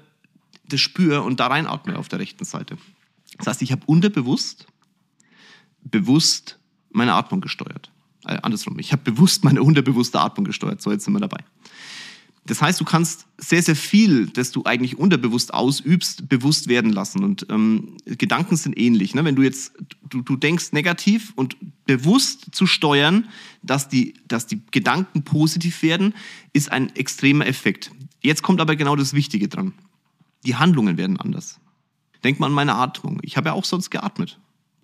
das 0.66 0.80
spüre 0.80 1.22
und 1.22 1.40
da 1.40 1.48
reinatme 1.48 1.98
auf 1.98 2.08
der 2.08 2.18
rechten 2.18 2.44
Seite. 2.44 2.76
Das 3.38 3.46
heißt, 3.46 3.62
ich 3.62 3.72
habe 3.72 3.82
unterbewusst, 3.86 4.66
bewusst 5.82 6.58
meine 6.90 7.14
Atmung 7.14 7.40
gesteuert. 7.40 7.90
Äh, 8.26 8.38
andersrum, 8.42 8.78
ich 8.78 8.92
habe 8.92 9.02
bewusst 9.02 9.44
meine 9.44 9.62
unterbewusste 9.62 10.20
Atmung 10.20 10.44
gesteuert. 10.44 10.82
So, 10.82 10.90
jetzt 10.90 11.04
sind 11.04 11.12
wir 11.14 11.20
dabei. 11.20 11.42
Das 12.46 12.62
heißt, 12.62 12.80
du 12.80 12.84
kannst 12.84 13.26
sehr, 13.36 13.62
sehr 13.62 13.76
viel, 13.76 14.26
das 14.26 14.50
du 14.50 14.64
eigentlich 14.64 14.98
unterbewusst 14.98 15.52
ausübst, 15.52 16.28
bewusst 16.28 16.68
werden 16.68 16.90
lassen. 16.90 17.22
Und 17.22 17.46
ähm, 17.50 17.96
Gedanken 18.06 18.56
sind 18.56 18.78
ähnlich. 18.78 19.14
Ne? 19.14 19.24
Wenn 19.24 19.36
du 19.36 19.42
jetzt, 19.42 19.72
du, 20.08 20.22
du 20.22 20.36
denkst 20.36 20.72
negativ 20.72 21.32
und 21.36 21.56
bewusst 21.86 22.48
zu 22.52 22.66
steuern, 22.66 23.28
dass 23.62 23.88
die, 23.88 24.14
dass 24.26 24.46
die 24.46 24.62
Gedanken 24.70 25.22
positiv 25.22 25.82
werden, 25.82 26.14
ist 26.52 26.72
ein 26.72 26.94
extremer 26.96 27.46
Effekt. 27.46 27.92
Jetzt 28.22 28.42
kommt 28.42 28.60
aber 28.60 28.74
genau 28.74 28.96
das 28.96 29.12
Wichtige 29.12 29.48
dran. 29.48 29.74
Die 30.44 30.56
Handlungen 30.56 30.96
werden 30.96 31.18
anders. 31.20 31.60
Denk 32.24 32.40
mal 32.40 32.46
an 32.46 32.52
meine 32.52 32.74
Atmung. 32.74 33.20
Ich 33.22 33.36
habe 33.36 33.50
ja 33.50 33.52
auch 33.52 33.64
sonst 33.64 33.90
geatmet 33.90 34.38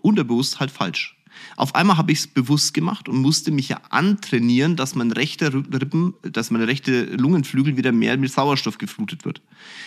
unterbewusst 0.06 0.60
halt 0.60 0.70
falsch. 0.70 1.15
Auf 1.56 1.74
einmal 1.74 1.96
habe 1.96 2.12
ich 2.12 2.20
es 2.20 2.26
bewusst 2.26 2.74
gemacht 2.74 3.08
und 3.08 3.18
musste 3.18 3.50
mich 3.50 3.68
ja 3.68 3.80
antrainieren, 3.90 4.76
dass 4.76 4.94
mein 4.94 5.12
rechter 5.12 5.52
Rippen, 5.52 6.14
dass 6.22 6.50
meine 6.50 6.66
rechte 6.66 7.04
Lungenflügel 7.04 7.76
wieder 7.76 7.92
mehr 7.92 8.16
mit 8.16 8.32
Sauerstoff 8.32 8.78
geflutet 8.78 9.24
wird. 9.24 9.42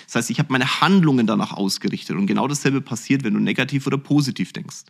Das 0.05 0.15
heißt, 0.15 0.29
ich 0.29 0.39
habe 0.39 0.51
meine 0.51 0.81
Handlungen 0.81 1.27
danach 1.27 1.53
ausgerichtet 1.53 2.15
und 2.15 2.27
genau 2.27 2.47
dasselbe 2.47 2.81
passiert, 2.81 3.23
wenn 3.23 3.33
du 3.33 3.39
negativ 3.39 3.87
oder 3.87 3.97
positiv 3.97 4.53
denkst. 4.53 4.83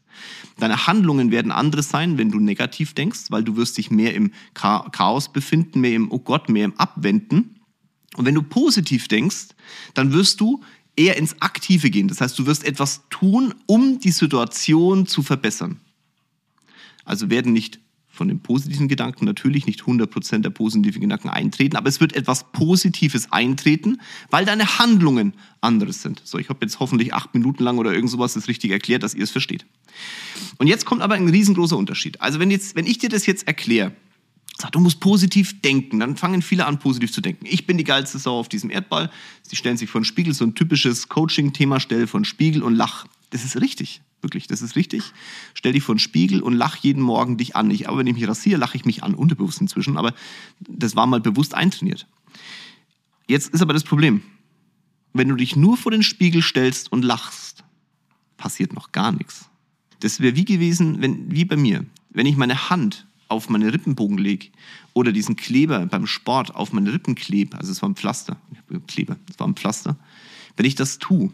Deine 0.57 0.87
Handlungen 0.87 1.31
werden 1.31 1.51
andere 1.51 1.83
sein, 1.83 2.17
wenn 2.17 2.31
du 2.31 2.39
negativ 2.39 2.93
denkst, 2.93 3.25
weil 3.29 3.43
du 3.43 3.55
wirst 3.55 3.77
dich 3.77 3.91
mehr 3.91 4.13
im 4.13 4.31
Chaos 4.53 5.31
befinden, 5.31 5.81
mehr 5.81 5.93
im 5.93 6.11
Oh 6.11 6.19
Gott, 6.19 6.49
mehr 6.49 6.65
im 6.65 6.77
Abwenden. 6.77 7.55
Und 8.15 8.25
wenn 8.25 8.35
du 8.35 8.41
positiv 8.41 9.07
denkst, 9.07 9.49
dann 9.93 10.13
wirst 10.13 10.41
du 10.41 10.61
eher 10.95 11.17
ins 11.17 11.41
Aktive 11.41 11.89
gehen. 11.89 12.07
Das 12.07 12.21
heißt, 12.21 12.37
du 12.37 12.45
wirst 12.45 12.65
etwas 12.65 13.03
tun, 13.09 13.53
um 13.65 13.99
die 13.99 14.11
Situation 14.11 15.07
zu 15.07 15.23
verbessern. 15.23 15.79
Also 17.09 17.29
werden 17.29 17.53
nicht 17.53 17.79
von 18.19 18.27
den 18.27 18.41
positiven 18.41 18.87
Gedanken 18.87 19.25
natürlich 19.25 19.65
nicht 19.65 19.81
100% 19.81 20.39
der 20.39 20.49
positiven 20.49 21.01
Gedanken 21.01 21.29
eintreten, 21.29 21.77
aber 21.77 21.87
es 21.87 22.01
wird 22.01 22.15
etwas 22.15 22.51
Positives 22.51 23.31
eintreten, 23.31 24.01
weil 24.29 24.45
deine 24.45 24.77
Handlungen 24.77 25.33
anderes 25.61 26.01
sind. 26.01 26.21
So, 26.25 26.37
ich 26.37 26.49
habe 26.49 26.59
jetzt 26.65 26.79
hoffentlich 26.79 27.13
acht 27.13 27.33
Minuten 27.33 27.63
lang 27.63 27.77
oder 27.77 27.93
irgend 27.93 28.11
sowas 28.11 28.33
das 28.33 28.47
richtig 28.47 28.71
erklärt, 28.71 29.03
dass 29.03 29.13
ihr 29.13 29.23
es 29.23 29.31
versteht. 29.31 29.65
Und 30.57 30.67
jetzt 30.67 30.85
kommt 30.85 31.01
aber 31.01 31.15
ein 31.15 31.29
riesengroßer 31.29 31.77
Unterschied. 31.77 32.19
Also 32.19 32.39
wenn, 32.39 32.51
jetzt, 32.51 32.75
wenn 32.75 32.85
ich 32.85 32.97
dir 32.97 33.09
das 33.09 33.25
jetzt 33.25 33.47
erkläre, 33.47 33.93
sag, 34.57 34.71
du 34.73 34.79
musst 34.79 34.99
positiv 34.99 35.61
denken, 35.61 35.99
dann 35.99 36.17
fangen 36.17 36.41
viele 36.41 36.65
an, 36.65 36.79
positiv 36.79 37.13
zu 37.13 37.21
denken. 37.21 37.45
Ich 37.47 37.65
bin 37.65 37.77
die 37.77 37.83
geilste 37.85 38.19
Sau 38.19 38.37
auf 38.37 38.49
diesem 38.49 38.69
Erdball. 38.69 39.09
Sie 39.43 39.55
stellen 39.55 39.77
sich 39.77 39.89
vor 39.89 40.01
den 40.01 40.05
Spiegel, 40.05 40.33
so 40.33 40.43
ein 40.43 40.55
typisches 40.55 41.07
Coaching-Thema, 41.07 41.79
stell 41.79 42.05
von 42.05 42.25
Spiegel 42.25 42.63
und 42.63 42.75
lach. 42.75 43.05
Das 43.29 43.43
ist 43.43 43.59
richtig. 43.62 44.01
Wirklich, 44.21 44.48
das 44.48 44.62
ist 44.62 44.75
richtig. 44.75 45.13
Stell 45.53 45.74
dich 45.74 45.83
vor 45.83 45.95
den 45.95 46.00
Spiegel 46.00 46.41
und 46.41 46.53
lach 46.53 46.75
jeden 46.77 47.01
Morgen 47.01 47.38
dich 47.38 47.55
an. 47.55 47.71
Ich, 47.71 47.88
aber 47.88 48.00
wenn 48.00 48.07
ich 48.07 48.15
mich 48.15 48.27
rasiere, 48.27 48.59
lache 48.59 48.75
ich 48.75 48.86
mich 48.86 49.03
an, 49.03 49.13
unterbewusst 49.13 49.62
inzwischen, 49.62 49.98
aber 49.98 50.13
das 50.59 50.95
war 50.95 51.07
mal 51.07 51.21
bewusst 51.21 51.53
eintrainiert. 51.53 52.05
Jetzt 53.27 53.53
ist 53.53 53.62
aber 53.62 53.74
das 53.74 53.83
Problem. 53.83 54.21
Wenn 55.13 55.29
du 55.29 55.36
dich 55.36 55.55
nur 55.55 55.77
vor 55.77 55.91
den 55.91 56.03
Spiegel 56.03 56.41
stellst 56.41 56.91
und 56.91 57.03
lachst, 57.03 57.63
passiert 58.38 58.74
noch 58.74 58.91
gar 58.91 59.12
nichts. 59.12 59.50
Das 60.01 60.19
wäre 60.19 60.36
wie 60.36 60.45
gewesen, 60.45 61.01
wenn, 61.01 61.31
wie 61.31 61.45
bei 61.45 61.55
mir. 61.55 61.86
Wenn 62.09 62.25
ich 62.25 62.38
meine 62.38 62.69
Hand 62.69 63.07
auf 63.27 63.50
meine 63.50 63.71
Rippenbogen 63.71 64.17
lege 64.17 64.48
oder 64.93 65.12
diesen 65.12 65.36
Kleber 65.36 65.86
beim 65.86 66.07
Sport 66.07 66.55
auf 66.55 66.74
meine 66.74 66.91
Rippen 66.91 67.15
klebe, 67.15 67.57
also 67.57 67.71
es 67.71 67.81
war 67.81 67.89
ein 67.89 67.95
Pflaster, 67.95 68.38
Kleber, 68.88 69.17
es 69.29 69.39
war 69.39 69.48
ein 69.48 69.55
Pflaster, 69.55 69.95
wenn 70.57 70.65
ich 70.65 70.75
das 70.75 70.98
tue, 70.98 71.31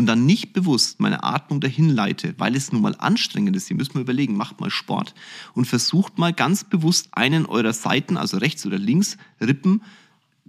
und 0.00 0.06
dann 0.06 0.24
nicht 0.24 0.54
bewusst 0.54 0.98
meine 0.98 1.22
Atmung 1.24 1.60
dahin 1.60 1.90
leite, 1.90 2.34
weil 2.38 2.56
es 2.56 2.72
nun 2.72 2.80
mal 2.80 2.96
anstrengend 2.96 3.54
ist, 3.54 3.68
ihr 3.68 3.76
müsst 3.76 3.94
mal 3.94 4.00
überlegen, 4.00 4.34
macht 4.34 4.58
mal 4.58 4.70
Sport 4.70 5.14
und 5.52 5.66
versucht 5.66 6.16
mal 6.16 6.32
ganz 6.32 6.64
bewusst 6.64 7.08
einen 7.12 7.44
eurer 7.44 7.74
Seiten, 7.74 8.16
also 8.16 8.38
rechts 8.38 8.64
oder 8.64 8.78
links, 8.78 9.18
Rippen 9.42 9.82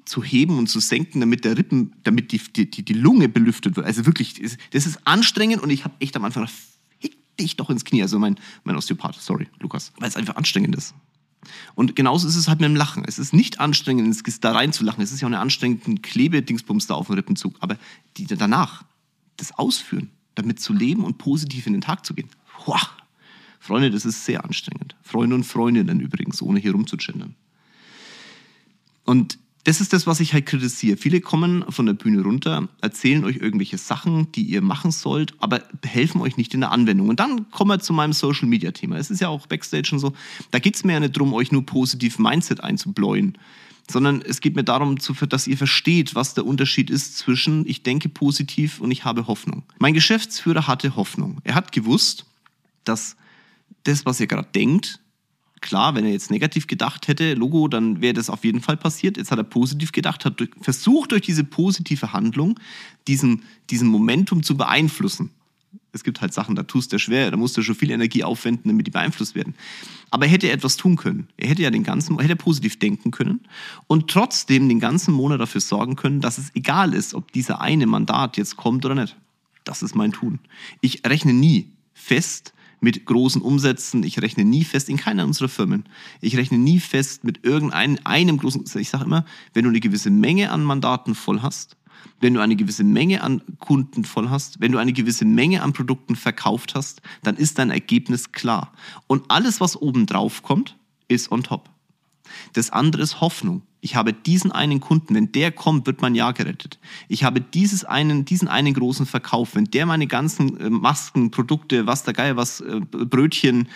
zu 0.06 0.24
heben 0.24 0.58
und 0.58 0.68
zu 0.68 0.80
senken, 0.80 1.20
damit 1.20 1.44
der 1.44 1.58
Rippen, 1.58 1.92
damit 2.04 2.32
die, 2.32 2.40
die, 2.40 2.86
die 2.86 2.94
Lunge 2.94 3.28
belüftet 3.28 3.76
wird. 3.76 3.86
Also 3.86 4.06
wirklich, 4.06 4.36
das 4.72 4.86
ist 4.86 5.06
anstrengend 5.06 5.62
und 5.62 5.70
ich 5.70 5.84
habe 5.84 5.96
echt 6.00 6.16
am 6.16 6.24
Anfang 6.24 6.44
gedacht, 6.44 6.58
hick 7.00 7.18
dich 7.36 7.58
doch 7.58 7.70
ins 7.70 7.84
Knie, 7.84 8.04
also 8.04 8.20
mein, 8.20 8.38
mein 8.64 8.78
Osteopath, 8.78 9.22
sorry, 9.22 9.50
Lukas, 9.60 9.92
weil 10.00 10.08
es 10.08 10.16
einfach 10.16 10.38
anstrengend 10.38 10.78
ist. 10.78 10.96
Und 11.76 11.98
genauso 11.98 12.26
ist 12.26 12.38
es 12.38 12.48
halt 12.48 12.62
mit 12.62 12.70
dem 12.70 12.78
Lachen. 12.78 13.04
Es 13.06 13.20
ist 13.20 13.34
nicht 13.34 13.60
anstrengend, 13.60 14.18
da 14.46 14.54
reinzulachen. 14.54 15.04
Es 15.04 15.12
ist 15.12 15.20
ja 15.20 15.28
auch 15.28 15.32
eine 15.32 15.40
anstrengende 15.40 16.00
Klebedingsbums 16.02 16.88
da 16.88 16.94
auf 16.94 17.08
dem 17.08 17.16
Rippenzug. 17.16 17.56
Aber 17.60 17.78
die 18.16 18.28
danach, 18.28 18.86
das 19.42 19.52
ausführen, 19.52 20.12
damit 20.36 20.60
zu 20.60 20.74
leben 20.74 21.04
und 21.04 21.18
positiv 21.18 21.68
in 21.68 21.74
den 21.74 21.82
Tag 21.82 22.06
zu 22.06 22.14
gehen. 22.14 22.30
Wow. 22.66 22.90
Freunde, 23.60 23.92
das 23.92 24.06
ist 24.06 24.26
sehr 24.26 24.44
anstrengend. 24.44 24.96
Freunde 25.04 25.36
und 25.36 25.44
Freundinnen 25.44 26.00
übrigens, 26.00 26.42
ohne 26.42 26.60
hier 26.60 26.72
rumzugendern. 26.72 27.36
Und 29.06 29.38
das 29.64 29.80
ist 29.80 29.94
das, 29.94 30.08
was 30.08 30.20
ich 30.20 30.34
halt 30.34 30.48
kritisiere. 30.48 30.98
Viele 30.98 31.22
kommen 31.22 31.64
von 31.70 31.86
der 31.86 31.94
Bühne 31.94 32.22
runter, 32.22 32.68
erzählen 32.82 33.24
euch 33.24 33.38
irgendwelche 33.38 33.78
Sachen, 33.78 34.32
die 34.32 34.44
ihr 34.44 34.62
machen 34.62 34.92
sollt, 34.92 35.34
aber 35.40 35.62
helfen 35.86 36.22
euch 36.22 36.38
nicht 36.38 36.54
in 36.54 36.62
der 36.62 36.72
Anwendung. 36.72 37.10
Und 37.10 37.20
dann 37.20 37.50
kommen 37.52 37.70
wir 37.70 37.80
zu 37.80 37.94
meinem 37.94 38.14
Social 38.14 38.48
Media 38.48 38.72
Thema. 38.72 38.98
Es 38.98 39.12
ist 39.12 39.22
ja 39.22 39.28
auch 39.28 39.46
Backstage 39.48 39.90
und 39.92 40.00
so. 40.00 40.14
Da 40.50 40.60
geht 40.60 40.76
es 40.76 40.84
mir 40.84 40.94
ja 40.94 41.00
nicht 41.00 41.16
darum, 41.16 41.34
euch 41.34 41.52
nur 41.52 41.66
positiv 41.66 42.20
Mindset 42.20 42.64
einzubläuen 42.64 43.38
sondern 43.90 44.22
es 44.22 44.40
geht 44.40 44.56
mir 44.56 44.64
darum, 44.64 44.98
dass 45.28 45.48
ihr 45.48 45.58
versteht, 45.58 46.16
was 46.16 46.34
der 46.34 46.46
Unterschied 46.46 46.90
ist 46.90 47.18
zwischen 47.18 47.68
ich 47.68 47.84
denke 47.84 48.08
positiv 48.08 48.80
und 48.80 48.90
ich 48.90 49.04
habe 49.04 49.28
Hoffnung. 49.28 49.64
Mein 49.80 49.94
Geschäftsführer 49.94 50.68
hatte 50.68 50.96
Hoffnung. 50.96 51.40
Er 51.44 51.56
hat 51.56 51.74
gewusst, 51.74 52.26
dass 52.86 53.18
das, 53.84 54.06
was 54.06 54.20
ihr 54.20 54.28
gerade 54.28 54.48
denkt, 54.56 55.00
klar, 55.62 55.96
wenn 55.96 56.06
er 56.06 56.12
jetzt 56.12 56.32
negativ 56.32 56.68
gedacht 56.68 57.08
hätte, 57.08 57.34
Logo, 57.36 57.68
dann 57.68 58.02
wäre 58.02 58.14
das 58.14 58.30
auf 58.30 58.44
jeden 58.44 58.62
Fall 58.62 58.78
passiert. 58.78 59.18
Jetzt 59.18 59.32
hat 59.32 59.38
er 59.38 59.44
positiv 59.44 59.92
gedacht, 59.92 60.26
hat 60.26 60.40
durch, 60.40 60.50
versucht 60.62 61.12
durch 61.12 61.22
diese 61.22 61.44
positive 61.44 62.14
Handlung 62.14 62.60
diesen, 63.08 63.44
diesen 63.70 63.88
Momentum 63.88 64.44
zu 64.44 64.58
beeinflussen. 64.58 65.32
Es 65.94 66.04
gibt 66.04 66.22
halt 66.22 66.34
Sachen, 66.34 66.56
da 66.56 66.64
tust 66.64 66.94
du 66.94 67.00
schwer, 67.00 67.32
da 67.32 67.38
musst 67.38 67.58
du 67.58 67.62
schon 67.62 67.76
viel 67.76 67.92
Energie 67.92 68.24
aufwenden, 68.24 68.70
damit 68.70 68.88
die 68.88 68.92
beeinflusst 68.92 69.36
werden. 69.36 69.56
Aber 70.10 70.26
er 70.26 70.32
hätte 70.32 70.50
etwas 70.50 70.78
tun 70.78 70.96
können. 70.96 71.28
Er 71.38 71.50
hätte 71.50 71.62
ja 71.62 71.70
den 71.70 71.84
ganzen, 71.84 72.18
hätte 72.20 72.36
positiv 72.36 72.80
denken 72.80 73.12
können 73.12 73.42
und 73.88 74.10
trotzdem 74.10 74.70
den 74.70 74.80
ganzen 74.80 75.14
Monat 75.14 75.42
dafür 75.42 75.62
sorgen 75.62 75.96
können, 75.96 76.22
dass 76.22 76.38
es 76.38 76.56
egal 76.56 76.94
ist, 76.94 77.14
ob 77.14 77.32
dieser 77.32 77.62
eine 77.62 77.88
Mandat 77.88 78.38
jetzt 78.38 78.56
kommt 78.56 78.86
oder 78.86 78.96
nicht. 78.96 79.18
Das 79.64 79.84
ist 79.84 79.96
mein 79.96 80.12
Tun. 80.12 80.40
Ich 80.80 81.06
rechne 81.06 81.34
nie 81.34 81.72
fest 81.94 82.54
mit 82.82 83.06
großen 83.06 83.42
Umsätzen. 83.42 84.04
Ich 84.04 84.22
rechne 84.22 84.44
nie 84.44 84.66
fest 84.66 84.90
in 84.90 84.98
keiner 84.98 85.24
unserer 85.24 85.48
Firmen. 85.48 85.86
Ich 86.20 86.36
rechne 86.36 86.58
nie 86.58 86.80
fest 86.80 87.24
mit 87.24 87.46
irgendeinem 87.46 88.00
einem 88.04 88.38
großen. 88.38 88.66
Ich 88.80 88.90
sage 88.90 89.06
immer, 89.06 89.24
wenn 89.54 89.64
du 89.64 89.70
eine 89.70 89.80
gewisse 89.80 90.10
Menge 90.10 90.52
an 90.52 90.64
Mandaten 90.64 91.16
voll 91.16 91.42
hast, 91.42 91.78
wenn 92.20 92.34
du 92.34 92.42
eine 92.42 92.56
gewisse 92.56 92.84
Menge 92.84 93.24
an 93.24 93.42
Kunden 93.60 94.04
voll 94.04 94.30
hast, 94.30 94.60
wenn 94.60 94.72
du 94.72 94.80
eine 94.80 94.94
gewisse 94.94 95.26
Menge 95.26 95.62
an 95.62 95.74
Produkten 95.74 96.16
verkauft 96.16 96.76
hast, 96.76 97.02
dann 97.24 97.38
ist 97.38 97.60
dein 97.60 97.70
Ergebnis 97.70 98.32
klar. 98.32 98.74
Und 99.08 99.30
alles, 99.30 99.62
was 99.62 99.80
oben 99.80 100.08
drauf 100.08 100.44
kommt, 100.44 100.78
ist 101.08 101.32
on 101.32 101.44
top. 101.44 101.70
Das 102.54 102.72
andere 102.72 103.04
ist 103.04 103.22
Hoffnung. 103.22 103.62
Ich 103.82 103.96
habe 103.96 104.14
diesen 104.14 104.52
einen 104.52 104.80
Kunden, 104.80 105.16
wenn 105.16 105.32
der 105.32 105.52
kommt, 105.52 105.88
wird 105.88 106.02
mein 106.02 106.16
Jahr 106.16 106.34
gerettet. 106.34 106.80
Ich 107.08 107.24
habe 107.24 107.42
dieses 107.42 107.84
einen, 107.84 108.26
diesen 108.26 108.48
einen 108.48 108.74
großen 108.74 109.06
Verkauf, 109.06 109.56
wenn 109.56 109.66
der 109.66 109.86
meine 109.86 110.08
ganzen 110.08 110.60
äh, 110.60 110.70
Masken, 110.70 111.32
Produkte, 111.32 111.88
was 111.88 112.04
der 112.04 112.14
Geil, 112.14 112.38
was 112.38 112.62
äh, 112.62 112.80
Brötchen, 112.80 113.68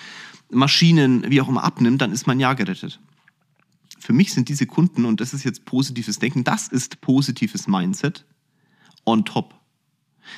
Maschinen, 0.51 1.29
wie 1.29 1.41
auch 1.41 1.49
immer 1.49 1.63
abnimmt, 1.63 2.01
dann 2.01 2.11
ist 2.11 2.27
mein 2.27 2.39
Jahr 2.39 2.55
gerettet 2.55 2.99
für 4.05 4.13
mich 4.13 4.33
sind 4.33 4.49
diese 4.49 4.67
Kunden, 4.67 5.03
und 5.05 5.19
das 5.19 5.33
ist 5.33 5.43
jetzt 5.43 5.65
positives 5.65 6.19
Denken, 6.19 6.43
das 6.43 6.67
ist 6.67 7.01
positives 7.01 7.67
Mindset 7.67 8.23
on 9.03 9.25
top. 9.25 9.55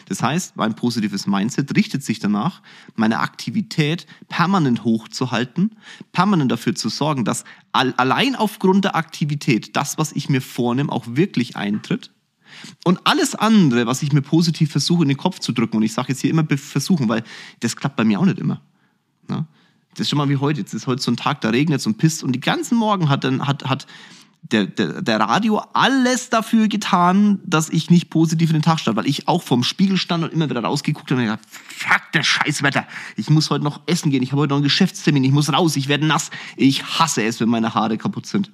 Das 0.07 0.21
heißt, 0.21 0.55
mein 0.55 0.75
positives 0.75 1.27
Mindset 1.27 1.75
richtet 1.75 2.03
sich 2.03 2.19
danach, 2.19 2.61
meine 2.95 3.19
Aktivität 3.19 4.05
permanent 4.27 4.83
hochzuhalten, 4.83 5.75
permanent 6.11 6.51
dafür 6.51 6.75
zu 6.75 6.89
sorgen, 6.89 7.25
dass 7.25 7.43
allein 7.71 8.35
aufgrund 8.35 8.85
der 8.85 8.95
Aktivität 8.95 9.75
das, 9.75 9.97
was 9.97 10.11
ich 10.11 10.29
mir 10.29 10.41
vornehme, 10.41 10.91
auch 10.91 11.05
wirklich 11.07 11.55
eintritt. 11.55 12.11
Und 12.83 12.99
alles 13.03 13.35
andere, 13.35 13.85
was 13.85 14.01
ich 14.01 14.13
mir 14.13 14.21
positiv 14.21 14.71
versuche, 14.71 15.03
in 15.03 15.09
den 15.09 15.17
Kopf 15.17 15.39
zu 15.39 15.51
drücken, 15.51 15.77
und 15.77 15.83
ich 15.83 15.93
sage 15.93 16.09
jetzt 16.09 16.21
hier 16.21 16.29
immer 16.29 16.45
versuchen, 16.57 17.07
weil 17.09 17.23
das 17.59 17.75
klappt 17.75 17.95
bei 17.95 18.03
mir 18.03 18.19
auch 18.19 18.25
nicht 18.25 18.39
immer. 18.39 18.61
Ne? 19.27 19.45
Das 19.91 20.01
ist 20.01 20.09
schon 20.09 20.17
mal 20.17 20.29
wie 20.29 20.37
heute. 20.37 20.59
Jetzt 20.59 20.73
ist 20.73 20.87
heute 20.87 21.01
so 21.01 21.11
ein 21.11 21.17
Tag, 21.17 21.41
da 21.41 21.49
regnet 21.49 21.79
es 21.79 21.87
und 21.87 21.97
pisst. 21.97 22.23
Und 22.23 22.33
die 22.33 22.39
ganzen 22.39 22.77
Morgen 22.77 23.09
hat, 23.09 23.23
dann, 23.23 23.47
hat, 23.47 23.65
hat 23.65 23.87
der, 24.41 24.65
der, 24.65 25.01
der 25.01 25.19
Radio 25.19 25.61
alles 25.73 26.29
dafür 26.29 26.67
getan, 26.67 27.39
dass 27.45 27.69
ich 27.69 27.89
nicht 27.89 28.09
positiv 28.09 28.49
in 28.49 28.57
den 28.57 28.61
Tag 28.61 28.79
stand. 28.79 28.97
Weil 28.97 29.07
ich 29.07 29.27
auch 29.27 29.43
vorm 29.43 29.63
Spiegel 29.63 29.97
stand 29.97 30.23
und 30.23 30.33
immer 30.33 30.49
wieder 30.49 30.63
rausgeguckt 30.63 31.11
habe 31.11 31.21
und 31.21 31.27
gesagt, 31.27 31.45
fuck, 31.49 32.01
das 32.13 32.25
Scheißwetter. 32.25 32.87
Ich 33.15 33.29
muss 33.29 33.49
heute 33.49 33.63
noch 33.63 33.81
essen 33.87 34.11
gehen. 34.11 34.23
Ich 34.23 34.31
habe 34.31 34.41
heute 34.41 34.49
noch 34.49 34.57
einen 34.57 34.63
Geschäftstermin. 34.63 35.23
Ich 35.23 35.31
muss 35.31 35.51
raus. 35.51 35.75
Ich 35.75 35.87
werde 35.87 36.05
nass. 36.05 36.29
Ich 36.55 36.83
hasse 36.99 37.23
es, 37.23 37.39
wenn 37.39 37.49
meine 37.49 37.73
Haare 37.73 37.97
kaputt 37.97 38.25
sind. 38.25 38.51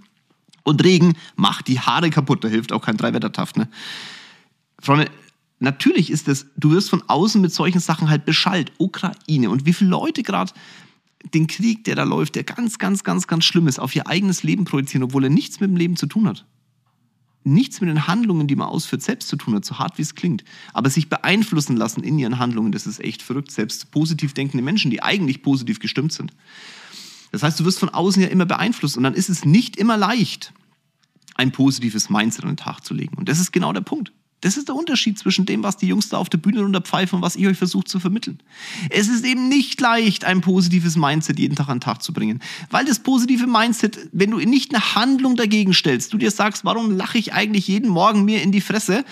Und 0.64 0.84
Regen 0.84 1.16
macht 1.36 1.68
die 1.68 1.80
Haare 1.80 2.10
kaputt. 2.10 2.44
Da 2.44 2.48
hilft 2.48 2.72
auch 2.72 2.82
kein 2.82 2.98
Dreiwettertaft, 2.98 3.58
ne? 3.58 3.68
Freunde, 4.80 5.10
natürlich 5.60 6.10
ist 6.10 6.28
es, 6.28 6.48
du 6.58 6.72
wirst 6.72 6.90
von 6.90 7.04
außen 7.08 7.40
mit 7.42 7.54
solchen 7.54 7.80
Sachen 7.80 8.10
halt 8.10 8.26
beschallt. 8.26 8.72
Ukraine. 8.78 9.50
Und 9.50 9.66
wie 9.66 9.74
viele 9.74 9.92
Leute 9.92 10.24
gerade 10.24 10.52
den 11.34 11.48
Krieg, 11.48 11.84
der 11.84 11.96
da 11.96 12.04
läuft, 12.04 12.36
der 12.36 12.44
ganz, 12.44 12.78
ganz, 12.78 13.04
ganz, 13.04 13.28
ganz 13.28 13.46
schlimm 13.46 13.68
ist, 13.68 13.80
auf 13.80 13.96
ihr 13.96 14.08
eigenes 14.08 14.44
Leben 14.44 14.66
projizieren, 14.66 15.04
obwohl 15.04 15.24
er 15.24 15.30
nichts 15.30 15.60
mit 15.60 15.70
dem 15.70 15.78
Leben 15.78 15.96
zu 15.96 16.08
tun 16.08 16.28
hat. 16.28 16.46
Nichts 17.46 17.82
mit 17.82 17.90
den 17.90 18.08
Handlungen, 18.08 18.48
die 18.48 18.56
man 18.56 18.68
ausführt, 18.68 19.02
selbst 19.02 19.28
zu 19.28 19.36
tun 19.36 19.56
hat, 19.56 19.66
so 19.66 19.78
hart 19.78 19.98
wie 19.98 20.02
es 20.02 20.16
klingt. 20.16 20.44
Aber 20.74 20.90
sich 20.90 21.10
beeinflussen 21.10 21.76
lassen 21.76 22.04
in 22.04 22.18
ihren 22.18 22.40
Handlungen, 22.40 22.72
das 22.72 22.88
ist 22.88 23.00
echt 23.00 23.22
verrückt. 23.22 23.52
Selbst 23.52 23.92
positiv 23.92 24.34
denkende 24.34 24.64
Menschen, 24.64 24.92
die 24.92 25.04
eigentlich 25.04 25.42
positiv 25.42 25.80
gestimmt 25.80 26.14
sind. 26.14 26.32
Das 27.32 27.44
heißt, 27.44 27.60
du 27.60 27.66
wirst 27.66 27.80
von 27.80 27.90
außen 27.90 28.22
ja 28.22 28.30
immer 28.30 28.46
beeinflusst 28.46 28.96
und 28.96 29.04
dann 29.04 29.14
ist 29.14 29.30
es 29.30 29.44
nicht 29.44 29.76
immer 29.76 29.98
leicht, 29.98 30.54
ein 31.36 31.52
positives 31.52 32.10
Mindset 32.10 32.44
an 32.46 32.52
den 32.52 32.58
Tag 32.58 32.82
zu 32.82 32.94
legen. 32.94 33.18
Und 33.18 33.28
das 33.28 33.40
ist 33.40 33.52
genau 33.52 33.74
der 33.74 33.82
Punkt. 33.82 34.14
Das 34.44 34.58
ist 34.58 34.68
der 34.68 34.76
Unterschied 34.76 35.18
zwischen 35.18 35.46
dem, 35.46 35.64
was 35.64 35.78
die 35.78 35.88
Jungs 35.88 36.10
da 36.10 36.18
auf 36.18 36.28
der 36.28 36.38
Bühne 36.38 36.60
runterpfeifen 36.60 37.16
und 37.16 37.22
was 37.22 37.38
ich 37.38 37.48
euch 37.48 37.58
versuche 37.58 37.86
zu 37.86 38.02
vermitteln. 38.02 38.42
Es 38.90 39.08
ist 39.08 39.24
eben 39.24 39.48
nicht 39.48 39.80
leicht, 39.80 40.26
ein 40.26 40.42
positives 40.42 40.98
Mindset 40.98 41.40
jeden 41.40 41.56
Tag 41.56 41.70
an 41.70 41.78
den 41.78 41.82
Tag 41.82 42.04
zu 42.04 42.12
bringen. 42.12 42.42
Weil 42.70 42.84
das 42.84 43.00
positive 43.00 43.48
Mindset, 43.48 44.10
wenn 44.12 44.32
du 44.32 44.40
nicht 44.40 44.76
eine 44.76 44.96
Handlung 44.96 45.38
dagegen 45.38 45.74
stellst, 45.74 46.12
du 46.12 46.18
dir 46.18 46.30
sagst, 46.30 46.66
warum 46.66 46.92
lache 46.92 47.18
ich 47.18 47.32
eigentlich 47.32 47.70
jeden 47.70 47.90
Morgen 47.90 48.26
mir 48.26 48.42
in 48.42 48.52
die 48.52 48.60
Fresse, 48.60 49.06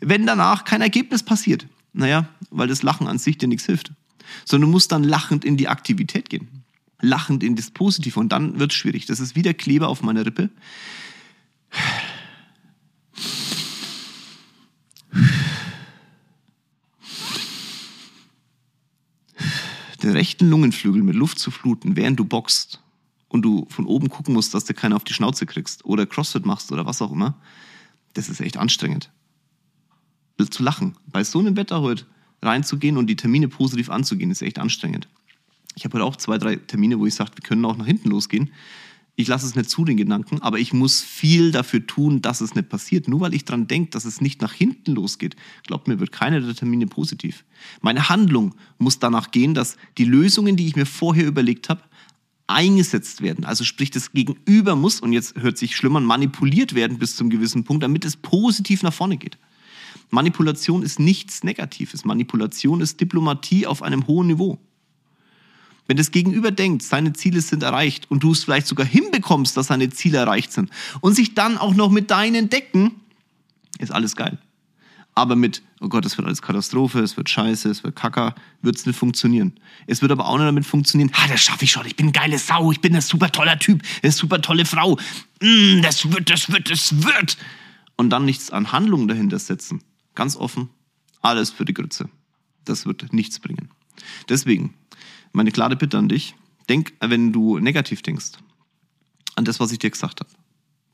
wenn 0.00 0.24
danach 0.24 0.64
kein 0.64 0.80
Ergebnis 0.80 1.22
passiert? 1.22 1.66
Naja, 1.92 2.26
weil 2.48 2.66
das 2.66 2.82
Lachen 2.82 3.08
an 3.08 3.18
sich 3.18 3.36
dir 3.36 3.46
nichts 3.46 3.66
hilft. 3.66 3.92
Sondern 4.46 4.70
du 4.70 4.72
musst 4.72 4.90
dann 4.90 5.04
lachend 5.04 5.44
in 5.44 5.58
die 5.58 5.68
Aktivität 5.68 6.30
gehen. 6.30 6.48
Lachend 7.02 7.42
in 7.42 7.56
das 7.56 7.70
Positive. 7.70 8.18
Und 8.18 8.30
dann 8.30 8.58
wird 8.58 8.72
es 8.72 8.78
schwierig. 8.78 9.04
Das 9.04 9.20
ist 9.20 9.36
wie 9.36 9.42
der 9.42 9.52
Kleber 9.52 9.88
auf 9.88 10.02
meiner 10.02 10.24
Rippe. 10.24 10.48
Den 20.02 20.10
rechten 20.10 20.48
Lungenflügel 20.48 21.02
mit 21.02 21.14
Luft 21.14 21.38
zu 21.38 21.50
fluten, 21.50 21.96
während 21.96 22.18
du 22.18 22.24
boxst 22.24 22.80
und 23.28 23.42
du 23.42 23.66
von 23.68 23.86
oben 23.86 24.08
gucken 24.08 24.34
musst, 24.34 24.54
dass 24.54 24.64
du 24.64 24.74
keiner 24.74 24.96
auf 24.96 25.04
die 25.04 25.12
Schnauze 25.12 25.46
kriegst 25.46 25.84
oder 25.84 26.06
Crossfit 26.06 26.46
machst 26.46 26.72
oder 26.72 26.86
was 26.86 27.02
auch 27.02 27.12
immer, 27.12 27.34
das 28.14 28.28
ist 28.28 28.40
echt 28.40 28.56
anstrengend. 28.56 29.10
Zu 30.50 30.62
lachen, 30.62 30.96
bei 31.06 31.24
so 31.24 31.40
einem 31.40 31.56
Wetter 31.56 31.80
heute 31.80 32.06
reinzugehen 32.42 32.96
und 32.96 33.08
die 33.08 33.16
Termine 33.16 33.48
positiv 33.48 33.90
anzugehen, 33.90 34.30
ist 34.30 34.42
echt 34.42 34.60
anstrengend. 34.60 35.08
Ich 35.74 35.84
habe 35.84 35.94
heute 35.94 36.04
auch 36.04 36.16
zwei, 36.16 36.38
drei 36.38 36.56
Termine, 36.56 36.98
wo 36.98 37.06
ich 37.06 37.14
sage, 37.14 37.32
wir 37.34 37.42
können 37.42 37.64
auch 37.64 37.76
nach 37.76 37.86
hinten 37.86 38.10
losgehen 38.10 38.50
ich 39.18 39.26
lasse 39.26 39.46
es 39.46 39.56
nicht 39.56 39.68
zu, 39.68 39.84
den 39.84 39.96
Gedanken, 39.96 40.40
aber 40.42 40.60
ich 40.60 40.72
muss 40.72 41.02
viel 41.02 41.50
dafür 41.50 41.84
tun, 41.84 42.22
dass 42.22 42.40
es 42.40 42.54
nicht 42.54 42.68
passiert. 42.68 43.08
Nur 43.08 43.20
weil 43.20 43.34
ich 43.34 43.44
daran 43.44 43.66
denke, 43.66 43.90
dass 43.90 44.04
es 44.04 44.20
nicht 44.20 44.40
nach 44.40 44.52
hinten 44.52 44.94
losgeht, 44.94 45.34
glaubt 45.66 45.88
mir, 45.88 45.98
wird 45.98 46.12
keiner 46.12 46.40
der 46.40 46.54
Termine 46.54 46.86
positiv. 46.86 47.44
Meine 47.80 48.08
Handlung 48.08 48.54
muss 48.78 49.00
danach 49.00 49.32
gehen, 49.32 49.54
dass 49.54 49.76
die 49.98 50.04
Lösungen, 50.04 50.54
die 50.54 50.68
ich 50.68 50.76
mir 50.76 50.86
vorher 50.86 51.26
überlegt 51.26 51.68
habe, 51.68 51.82
eingesetzt 52.46 53.20
werden. 53.20 53.44
Also 53.44 53.64
sprich, 53.64 53.90
das 53.90 54.12
Gegenüber 54.12 54.76
muss, 54.76 55.00
und 55.00 55.12
jetzt 55.12 55.34
hört 55.36 55.58
sich 55.58 55.74
schlimmer, 55.74 55.98
manipuliert 55.98 56.76
werden 56.76 56.98
bis 56.98 57.16
zum 57.16 57.28
gewissen 57.28 57.64
Punkt, 57.64 57.82
damit 57.82 58.04
es 58.04 58.16
positiv 58.16 58.84
nach 58.84 58.94
vorne 58.94 59.16
geht. 59.16 59.36
Manipulation 60.10 60.84
ist 60.84 61.00
nichts 61.00 61.42
Negatives. 61.42 62.04
Manipulation 62.04 62.80
ist 62.80 63.00
Diplomatie 63.00 63.66
auf 63.66 63.82
einem 63.82 64.06
hohen 64.06 64.28
Niveau. 64.28 64.60
Wenn 65.88 65.96
das 65.96 66.10
Gegenüber 66.10 66.50
denkt, 66.50 66.82
seine 66.82 67.14
Ziele 67.14 67.40
sind 67.40 67.62
erreicht 67.62 68.10
und 68.10 68.22
du 68.22 68.32
es 68.32 68.44
vielleicht 68.44 68.66
sogar 68.66 68.86
hinbekommst, 68.86 69.56
dass 69.56 69.68
seine 69.68 69.88
Ziele 69.88 70.18
erreicht 70.18 70.52
sind 70.52 70.70
und 71.00 71.14
sich 71.14 71.34
dann 71.34 71.56
auch 71.56 71.74
noch 71.74 71.90
mit 71.90 72.10
deinen 72.10 72.50
decken, 72.50 72.92
ist 73.78 73.90
alles 73.90 74.14
geil. 74.14 74.38
Aber 75.14 75.34
mit, 75.34 75.62
oh 75.80 75.88
Gott, 75.88 76.04
es 76.04 76.16
wird 76.16 76.26
alles 76.26 76.42
Katastrophe, 76.42 77.00
es 77.00 77.16
wird 77.16 77.28
scheiße, 77.28 77.70
es 77.70 77.82
wird 77.82 77.96
kacker, 77.96 78.34
wird 78.60 78.76
es 78.76 78.86
nicht 78.86 78.98
funktionieren. 78.98 79.58
Es 79.86 80.02
wird 80.02 80.12
aber 80.12 80.28
auch 80.28 80.36
nicht 80.36 80.46
damit 80.46 80.66
funktionieren, 80.66 81.10
ah, 81.14 81.26
das 81.26 81.40
schaffe 81.40 81.64
ich 81.64 81.72
schon, 81.72 81.86
ich 81.86 81.96
bin 81.96 82.06
eine 82.06 82.12
geile 82.12 82.38
Sau, 82.38 82.70
ich 82.70 82.80
bin 82.80 82.94
ein 82.94 83.00
super 83.00 83.32
toller 83.32 83.58
Typ, 83.58 83.82
eine 84.02 84.12
super 84.12 84.40
tolle 84.42 84.66
Frau, 84.66 84.96
mm, 85.40 85.80
das 85.80 86.08
wird, 86.12 86.30
das 86.30 86.52
wird, 86.52 86.70
das 86.70 87.02
wird. 87.02 87.38
Und 87.96 88.10
dann 88.10 88.26
nichts 88.26 88.50
an 88.50 88.70
Handlungen 88.70 89.08
dahinter 89.08 89.38
setzen. 89.38 89.82
Ganz 90.14 90.36
offen, 90.36 90.68
alles 91.22 91.50
für 91.50 91.64
die 91.64 91.74
Grütze. 91.74 92.10
Das 92.64 92.84
wird 92.84 93.12
nichts 93.12 93.40
bringen. 93.40 93.70
Deswegen, 94.28 94.74
meine 95.32 95.50
klare 95.50 95.76
Bitte 95.76 95.98
an 95.98 96.08
dich, 96.08 96.34
denk, 96.68 96.92
wenn 97.00 97.32
du 97.32 97.58
negativ 97.58 98.02
denkst, 98.02 98.32
an 99.36 99.44
das, 99.44 99.60
was 99.60 99.72
ich 99.72 99.78
dir 99.78 99.90
gesagt 99.90 100.20
habe. 100.20 100.30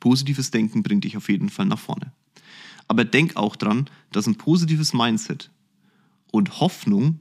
Positives 0.00 0.50
Denken 0.50 0.82
bringt 0.82 1.04
dich 1.04 1.16
auf 1.16 1.28
jeden 1.28 1.48
Fall 1.48 1.66
nach 1.66 1.78
vorne. 1.78 2.12
Aber 2.88 3.04
denk 3.04 3.36
auch 3.36 3.56
dran, 3.56 3.88
dass 4.12 4.26
ein 4.26 4.36
positives 4.36 4.92
Mindset 4.92 5.50
und 6.30 6.60
Hoffnung 6.60 7.20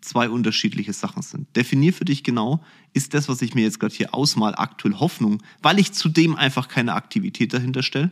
zwei 0.00 0.30
unterschiedliche 0.30 0.92
Sachen 0.92 1.22
sind. 1.22 1.54
Definier 1.56 1.92
für 1.92 2.04
dich 2.04 2.22
genau, 2.22 2.64
ist 2.92 3.14
das, 3.14 3.28
was 3.28 3.42
ich 3.42 3.54
mir 3.54 3.62
jetzt 3.62 3.80
gerade 3.80 3.94
hier 3.94 4.14
ausmal, 4.14 4.54
aktuell 4.54 4.94
Hoffnung, 4.94 5.42
weil 5.62 5.78
ich 5.78 5.92
zudem 5.92 6.36
einfach 6.36 6.68
keine 6.68 6.94
Aktivität 6.94 7.52
dahinter 7.52 7.82
stelle? 7.82 8.10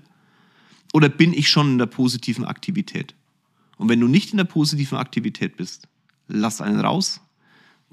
Oder 0.92 1.09
bin 1.09 1.33
ich 1.33 1.49
schon 1.49 1.72
in 1.72 1.79
der 1.79 1.87
positiven 1.87 2.44
Aktivität? 2.44 3.14
Und 3.77 3.88
wenn 3.88 4.01
du 4.01 4.09
nicht 4.09 4.33
in 4.33 4.38
der 4.38 4.44
positiven 4.44 4.99
Aktivität 4.99 5.57
bist, 5.57 5.88
lass 6.27 6.61
einen 6.61 6.81
raus, 6.81 7.20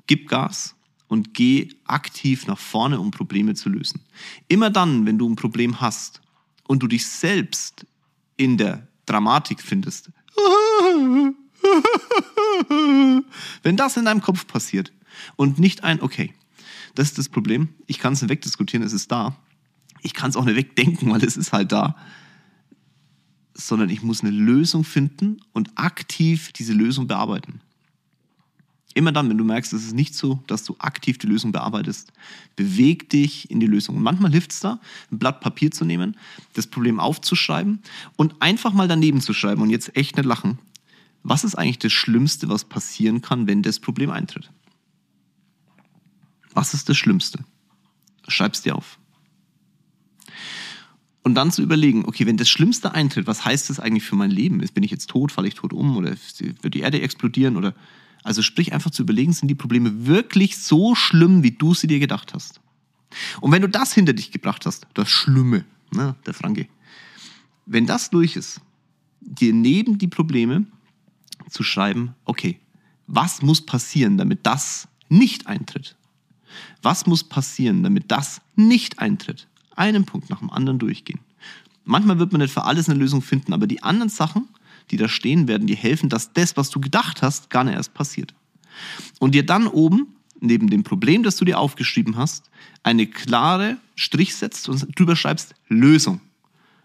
gib 0.08 0.28
Gas 0.28 0.76
und 1.08 1.34
geh 1.34 1.70
aktiv 1.86 2.48
nach 2.48 2.60
vorne, 2.60 3.00
um 3.00 3.12
Probleme 3.12 3.54
zu 3.54 3.70
lösen. 3.70 4.02
Immer 4.48 4.70
dann, 4.70 5.06
wenn 5.06 5.18
du 5.18 5.30
ein 5.30 5.36
Problem 5.36 5.82
hast 5.82 6.22
und 6.68 6.82
du 6.84 6.88
dich 6.88 7.08
selbst 7.08 7.86
in 8.38 8.58
der 8.58 8.88
Dramatik 9.06 9.62
findest, 9.62 10.10
wenn 13.64 13.78
das 13.78 13.98
in 13.98 14.06
deinem 14.06 14.22
Kopf 14.22 14.48
passiert 14.48 14.92
und 15.36 15.60
nicht 15.60 15.84
ein, 15.84 16.02
okay, 16.02 16.34
das 16.96 17.10
ist 17.10 17.18
das 17.18 17.30
Problem, 17.30 17.70
ich 17.88 18.00
kann 18.00 18.14
es 18.14 18.22
nicht 18.22 18.30
wegdiskutieren, 18.30 18.86
es 18.86 18.94
ist 18.94 19.12
da, 19.12 19.36
ich 20.02 20.14
kann 20.14 20.30
es 20.30 20.36
auch 20.36 20.46
nicht 20.46 20.56
wegdenken, 20.56 21.12
weil 21.12 21.24
es 21.24 21.38
ist 21.38 21.54
halt 21.54 21.72
da, 21.72 21.96
sondern 23.54 23.90
ich 23.90 24.02
muss 24.02 24.22
eine 24.22 24.32
Lösung 24.32 24.84
finden 24.84 25.38
und 25.54 25.72
aktiv 25.76 26.52
diese 26.52 26.74
Lösung 26.74 27.08
bearbeiten. 27.08 27.62
Immer 28.96 29.12
dann, 29.12 29.30
wenn 29.30 29.38
du 29.38 29.44
merkst, 29.44 29.74
es 29.74 29.84
ist 29.84 29.94
nicht 29.94 30.16
so, 30.16 30.40
dass 30.48 30.64
du 30.64 30.78
aktiv 30.80 31.18
die 31.18 31.28
Lösung 31.28 31.52
bearbeitest, 31.52 32.14
beweg 32.56 33.10
dich 33.10 33.52
in 33.52 33.60
die 33.60 33.68
Lösung. 33.68 33.98
Und 33.98 34.04
manchmal 34.04 34.32
hilft 34.32 34.54
es 34.54 34.62
da, 34.62 34.80
ein 35.12 35.20
Blatt 35.20 35.42
Papier 35.42 35.70
zu 35.70 35.84
nehmen, 35.84 36.16
das 36.54 36.66
Problem 36.66 37.02
aufzuschreiben 37.02 37.82
und 38.16 38.42
einfach 38.42 38.72
mal 38.72 38.88
daneben 38.88 39.20
zu 39.20 39.34
schreiben 39.34 39.62
und 39.62 39.70
jetzt 39.70 39.98
echt 39.98 40.16
nicht 40.16 40.26
lachen. 40.26 40.60
Was 41.24 41.44
ist 41.44 41.56
eigentlich 41.56 41.80
das 41.80 41.92
Schlimmste, 41.92 42.48
was 42.48 42.64
passieren 42.64 43.22
kann, 43.22 43.48
wenn 43.48 43.64
das 43.64 43.82
Problem 43.82 44.12
eintritt? 44.12 44.50
Was 46.54 46.74
ist 46.74 46.88
das 46.88 46.96
Schlimmste? 46.96 47.40
Schreib's 48.30 48.62
dir 48.62 48.78
auf. 48.78 48.98
Und 51.22 51.36
dann 51.36 51.52
zu 51.52 51.62
überlegen, 51.62 52.06
okay, 52.06 52.26
wenn 52.26 52.38
das 52.38 52.48
Schlimmste 52.48 52.94
eintritt, 52.94 53.28
was 53.28 53.44
heißt 53.44 53.70
das 53.70 53.82
eigentlich 53.82 54.04
für 54.04 54.16
mein 54.16 54.32
Leben? 54.32 54.60
Bin 54.74 54.84
ich 54.84 54.92
jetzt 54.92 55.10
tot, 55.10 55.34
falle 55.34 55.50
ich 55.50 55.56
tot 55.56 55.74
um 55.74 55.98
oder 55.98 56.12
wird 56.12 56.74
die 56.74 56.80
Erde 56.80 57.02
explodieren 57.02 57.58
oder 57.58 57.74
also 58.26 58.42
sprich 58.42 58.74
einfach 58.74 58.90
zu 58.90 59.04
überlegen, 59.04 59.34
sind 59.34 59.50
die 59.50 59.56
Probleme 59.56 60.08
wirklich 60.08 60.58
so 60.58 60.96
schlimm, 60.96 61.44
wie 61.44 61.52
du 61.52 61.76
sie 61.76 61.86
dir 61.86 62.00
gedacht 62.00 62.34
hast? 62.34 62.60
Und 63.40 63.52
wenn 63.52 63.62
du 63.62 63.70
das 63.70 63.94
hinter 63.94 64.14
dich 64.14 64.32
gebracht 64.32 64.66
hast, 64.66 64.88
das 64.96 65.10
Schlimme, 65.10 65.64
ne, 65.92 66.16
der 66.26 66.34
Franke, 66.34 66.68
wenn 67.68 67.86
das 67.86 68.10
durch 68.10 68.36
ist, 68.36 68.62
dir 69.22 69.54
neben 69.54 70.00
die 70.00 70.08
Probleme 70.08 70.66
zu 71.52 71.62
schreiben, 71.62 72.16
okay, 72.26 72.60
was 73.06 73.44
muss 73.44 73.64
passieren, 73.64 74.18
damit 74.18 74.40
das 74.44 74.88
nicht 75.08 75.46
eintritt? 75.46 75.96
Was 76.82 77.06
muss 77.06 77.24
passieren, 77.24 77.84
damit 77.84 78.10
das 78.12 78.42
nicht 78.56 78.98
eintritt? 78.98 79.48
Einen 79.76 80.06
Punkt 80.06 80.32
nach 80.32 80.40
dem 80.40 80.50
anderen 80.50 80.80
durchgehen. 80.80 81.20
Manchmal 81.84 82.18
wird 82.18 82.32
man 82.32 82.42
nicht 82.42 82.54
für 82.54 82.64
alles 82.64 82.90
eine 82.90 82.98
Lösung 82.98 83.22
finden, 83.22 83.54
aber 83.54 83.68
die 83.68 83.84
anderen 83.84 84.10
Sachen, 84.10 84.48
die 84.92 84.98
da 84.98 85.08
stehen, 85.08 85.48
werden 85.48 85.68
dir 85.68 85.76
helfen, 85.76 86.10
dass 86.10 86.34
das, 86.34 86.58
was 86.58 86.70
du 86.70 86.80
gedacht 86.80 87.22
hast, 87.22 87.50
gar 87.50 87.64
nicht 87.64 87.76
erst 87.76 87.94
passiert. 87.94 88.34
Und 89.20 89.36
dir 89.36 89.46
dann 89.46 89.68
oben, 89.68 90.16
neben 90.40 90.70
dem 90.70 90.84
Problem, 90.84 91.24
das 91.24 91.38
du 91.38 91.46
dir 91.46 91.60
aufgeschrieben 91.60 92.18
hast, 92.18 92.50
eine 92.84 93.08
klare 93.08 93.78
Strich 93.96 94.36
setzt 94.36 94.70
und 94.70 94.98
drüber 94.98 95.16
schreibst 95.16 95.56
Lösung. 95.68 96.22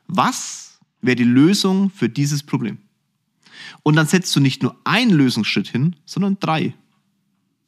Was 0.07 0.79
wäre 1.03 1.17
die 1.17 1.25
Lösung 1.25 1.91
für 1.91 2.09
dieses 2.09 2.43
Problem? 2.43 2.79
Und 3.83 3.97
dann 3.97 4.07
setzt 4.07 4.35
du 4.35 4.41
nicht 4.41 4.63
nur 4.63 4.77
einen 4.85 5.11
Lösungsschritt 5.11 5.69
hin, 5.69 5.97
sondern 6.05 6.39
drei. 6.41 6.75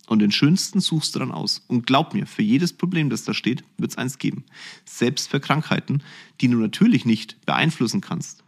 Und 0.06 0.18
den 0.18 0.32
schönsten 0.32 0.80
suchst 0.80 1.14
du 1.14 1.20
dann 1.20 1.30
aus. 1.30 1.64
Und 1.68 1.86
glaub 1.86 2.12
mir, 2.12 2.26
für 2.26 2.42
jedes 2.42 2.72
Problem, 2.72 3.08
das 3.08 3.24
da 3.24 3.34
steht, 3.34 3.64
wird 3.78 3.92
es 3.92 3.98
eins 3.98 4.18
geben. 4.18 4.44
Selbst 4.84 5.30
für 5.30 5.40
Krankheiten, 5.40 6.02
die 6.40 6.48
du 6.48 6.58
natürlich 6.58 7.04
nicht 7.04 7.44
beeinflussen 7.46 8.00
kannst. 8.00 8.42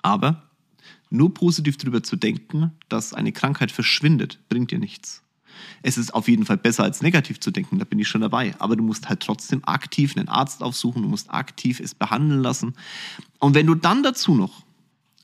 Aber 0.00 0.50
nur 1.12 1.34
positiv 1.34 1.76
darüber 1.76 2.02
zu 2.02 2.16
denken, 2.16 2.72
dass 2.88 3.14
eine 3.14 3.32
Krankheit 3.32 3.70
verschwindet, 3.70 4.40
bringt 4.48 4.70
dir 4.70 4.78
nichts. 4.78 5.22
Es 5.82 5.98
ist 5.98 6.14
auf 6.14 6.28
jeden 6.28 6.46
Fall 6.46 6.56
besser 6.56 6.84
als 6.84 7.02
negativ 7.02 7.40
zu 7.40 7.50
denken, 7.50 7.78
da 7.78 7.84
bin 7.84 7.98
ich 7.98 8.08
schon 8.08 8.20
dabei. 8.20 8.54
Aber 8.58 8.76
du 8.76 8.82
musst 8.82 9.08
halt 9.08 9.20
trotzdem 9.20 9.62
aktiv 9.64 10.16
einen 10.16 10.28
Arzt 10.28 10.62
aufsuchen, 10.62 11.02
du 11.02 11.08
musst 11.08 11.30
aktiv 11.30 11.80
es 11.80 11.94
behandeln 11.94 12.40
lassen. 12.40 12.74
Und 13.38 13.54
wenn 13.54 13.66
du 13.66 13.74
dann 13.74 14.02
dazu 14.02 14.34
noch 14.34 14.64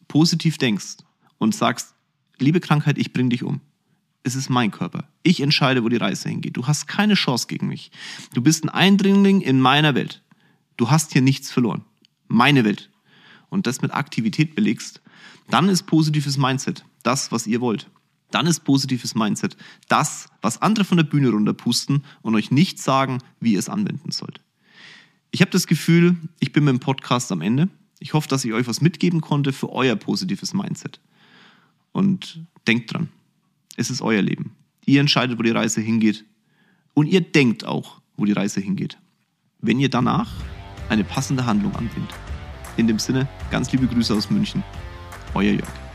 positiv 0.07 0.59
denkst 0.59 0.99
und 1.39 1.55
sagst, 1.55 1.95
liebe 2.39 2.61
Krankheit, 2.61 2.99
ich 2.99 3.13
bring 3.13 3.31
dich 3.31 3.43
um. 3.43 3.61
Es 4.25 4.35
ist 4.35 4.51
mein 4.51 4.71
Körper. 4.71 5.09
Ich 5.23 5.41
entscheide, 5.41 5.85
wo 5.85 5.89
die 5.89 5.97
Reise 5.97 6.29
hingeht. 6.29 6.57
Du 6.57 6.67
hast 6.67 6.87
keine 6.87 7.15
Chance 7.15 7.47
gegen 7.47 7.69
mich. 7.69 7.91
Du 8.35 8.43
bist 8.43 8.65
ein 8.65 8.69
Eindringling 8.69 9.41
in 9.41 9.61
meiner 9.61 9.95
Welt. 9.95 10.23
Du 10.77 10.91
hast 10.91 11.13
hier 11.13 11.23
nichts 11.23 11.51
verloren. 11.51 11.85
Meine 12.27 12.65
Welt 12.65 12.91
und 13.51 13.67
das 13.67 13.83
mit 13.83 13.93
Aktivität 13.93 14.55
belegst, 14.55 15.01
dann 15.51 15.69
ist 15.69 15.85
positives 15.85 16.37
Mindset 16.37 16.85
das, 17.03 17.33
was 17.33 17.47
ihr 17.47 17.61
wollt. 17.61 17.91
Dann 18.31 18.47
ist 18.47 18.61
positives 18.61 19.15
Mindset 19.15 19.57
das, 19.89 20.29
was 20.43 20.61
andere 20.61 20.85
von 20.85 20.99
der 20.99 21.05
Bühne 21.05 21.31
runterpusten 21.31 22.05
und 22.23 22.35
euch 22.35 22.51
nicht 22.51 22.79
sagen, 22.79 23.19
wie 23.41 23.55
ihr 23.55 23.59
es 23.59 23.71
anwenden 23.71 24.11
sollt. 24.11 24.41
Ich 25.31 25.41
habe 25.41 25.51
das 25.51 25.67
Gefühl, 25.67 26.17
ich 26.39 26.53
bin 26.53 26.65
mit 26.65 26.73
dem 26.73 26.81
Podcast 26.81 27.33
am 27.33 27.41
Ende. 27.41 27.69
Ich 28.01 28.13
hoffe, 28.13 28.29
dass 28.29 28.45
ich 28.45 28.53
euch 28.53 28.67
was 28.67 28.81
mitgeben 28.81 29.21
konnte 29.21 29.53
für 29.53 29.71
euer 29.71 29.97
positives 29.97 30.55
Mindset. 30.55 31.01
Und 31.93 32.45
denkt 32.67 32.93
dran, 32.93 33.09
es 33.77 33.91
ist 33.91 34.03
euer 34.03 34.23
Leben. 34.23 34.53
Ihr 34.87 35.01
entscheidet, 35.01 35.39
wo 35.39 35.43
die 35.43 35.51
Reise 35.51 35.81
hingeht. 35.81 36.25
Und 36.95 37.07
ihr 37.07 37.21
denkt 37.21 37.65
auch, 37.65 38.01
wo 38.17 38.25
die 38.25 38.33
Reise 38.33 38.61
hingeht. 38.61 38.99
Wenn 39.61 39.81
ihr 39.81 39.89
danach 39.89 40.31
eine 40.89 41.05
passende 41.05 41.47
Handlung 41.47 41.75
anwendet. 41.77 42.15
In 42.79 42.87
dem 42.87 43.01
Sinne, 43.01 43.27
ganz 43.51 43.73
liebe 43.73 43.89
Grüße 43.89 44.15
aus 44.15 44.31
München. 44.31 44.63
Euer 45.35 45.51
Jörg. 45.51 45.88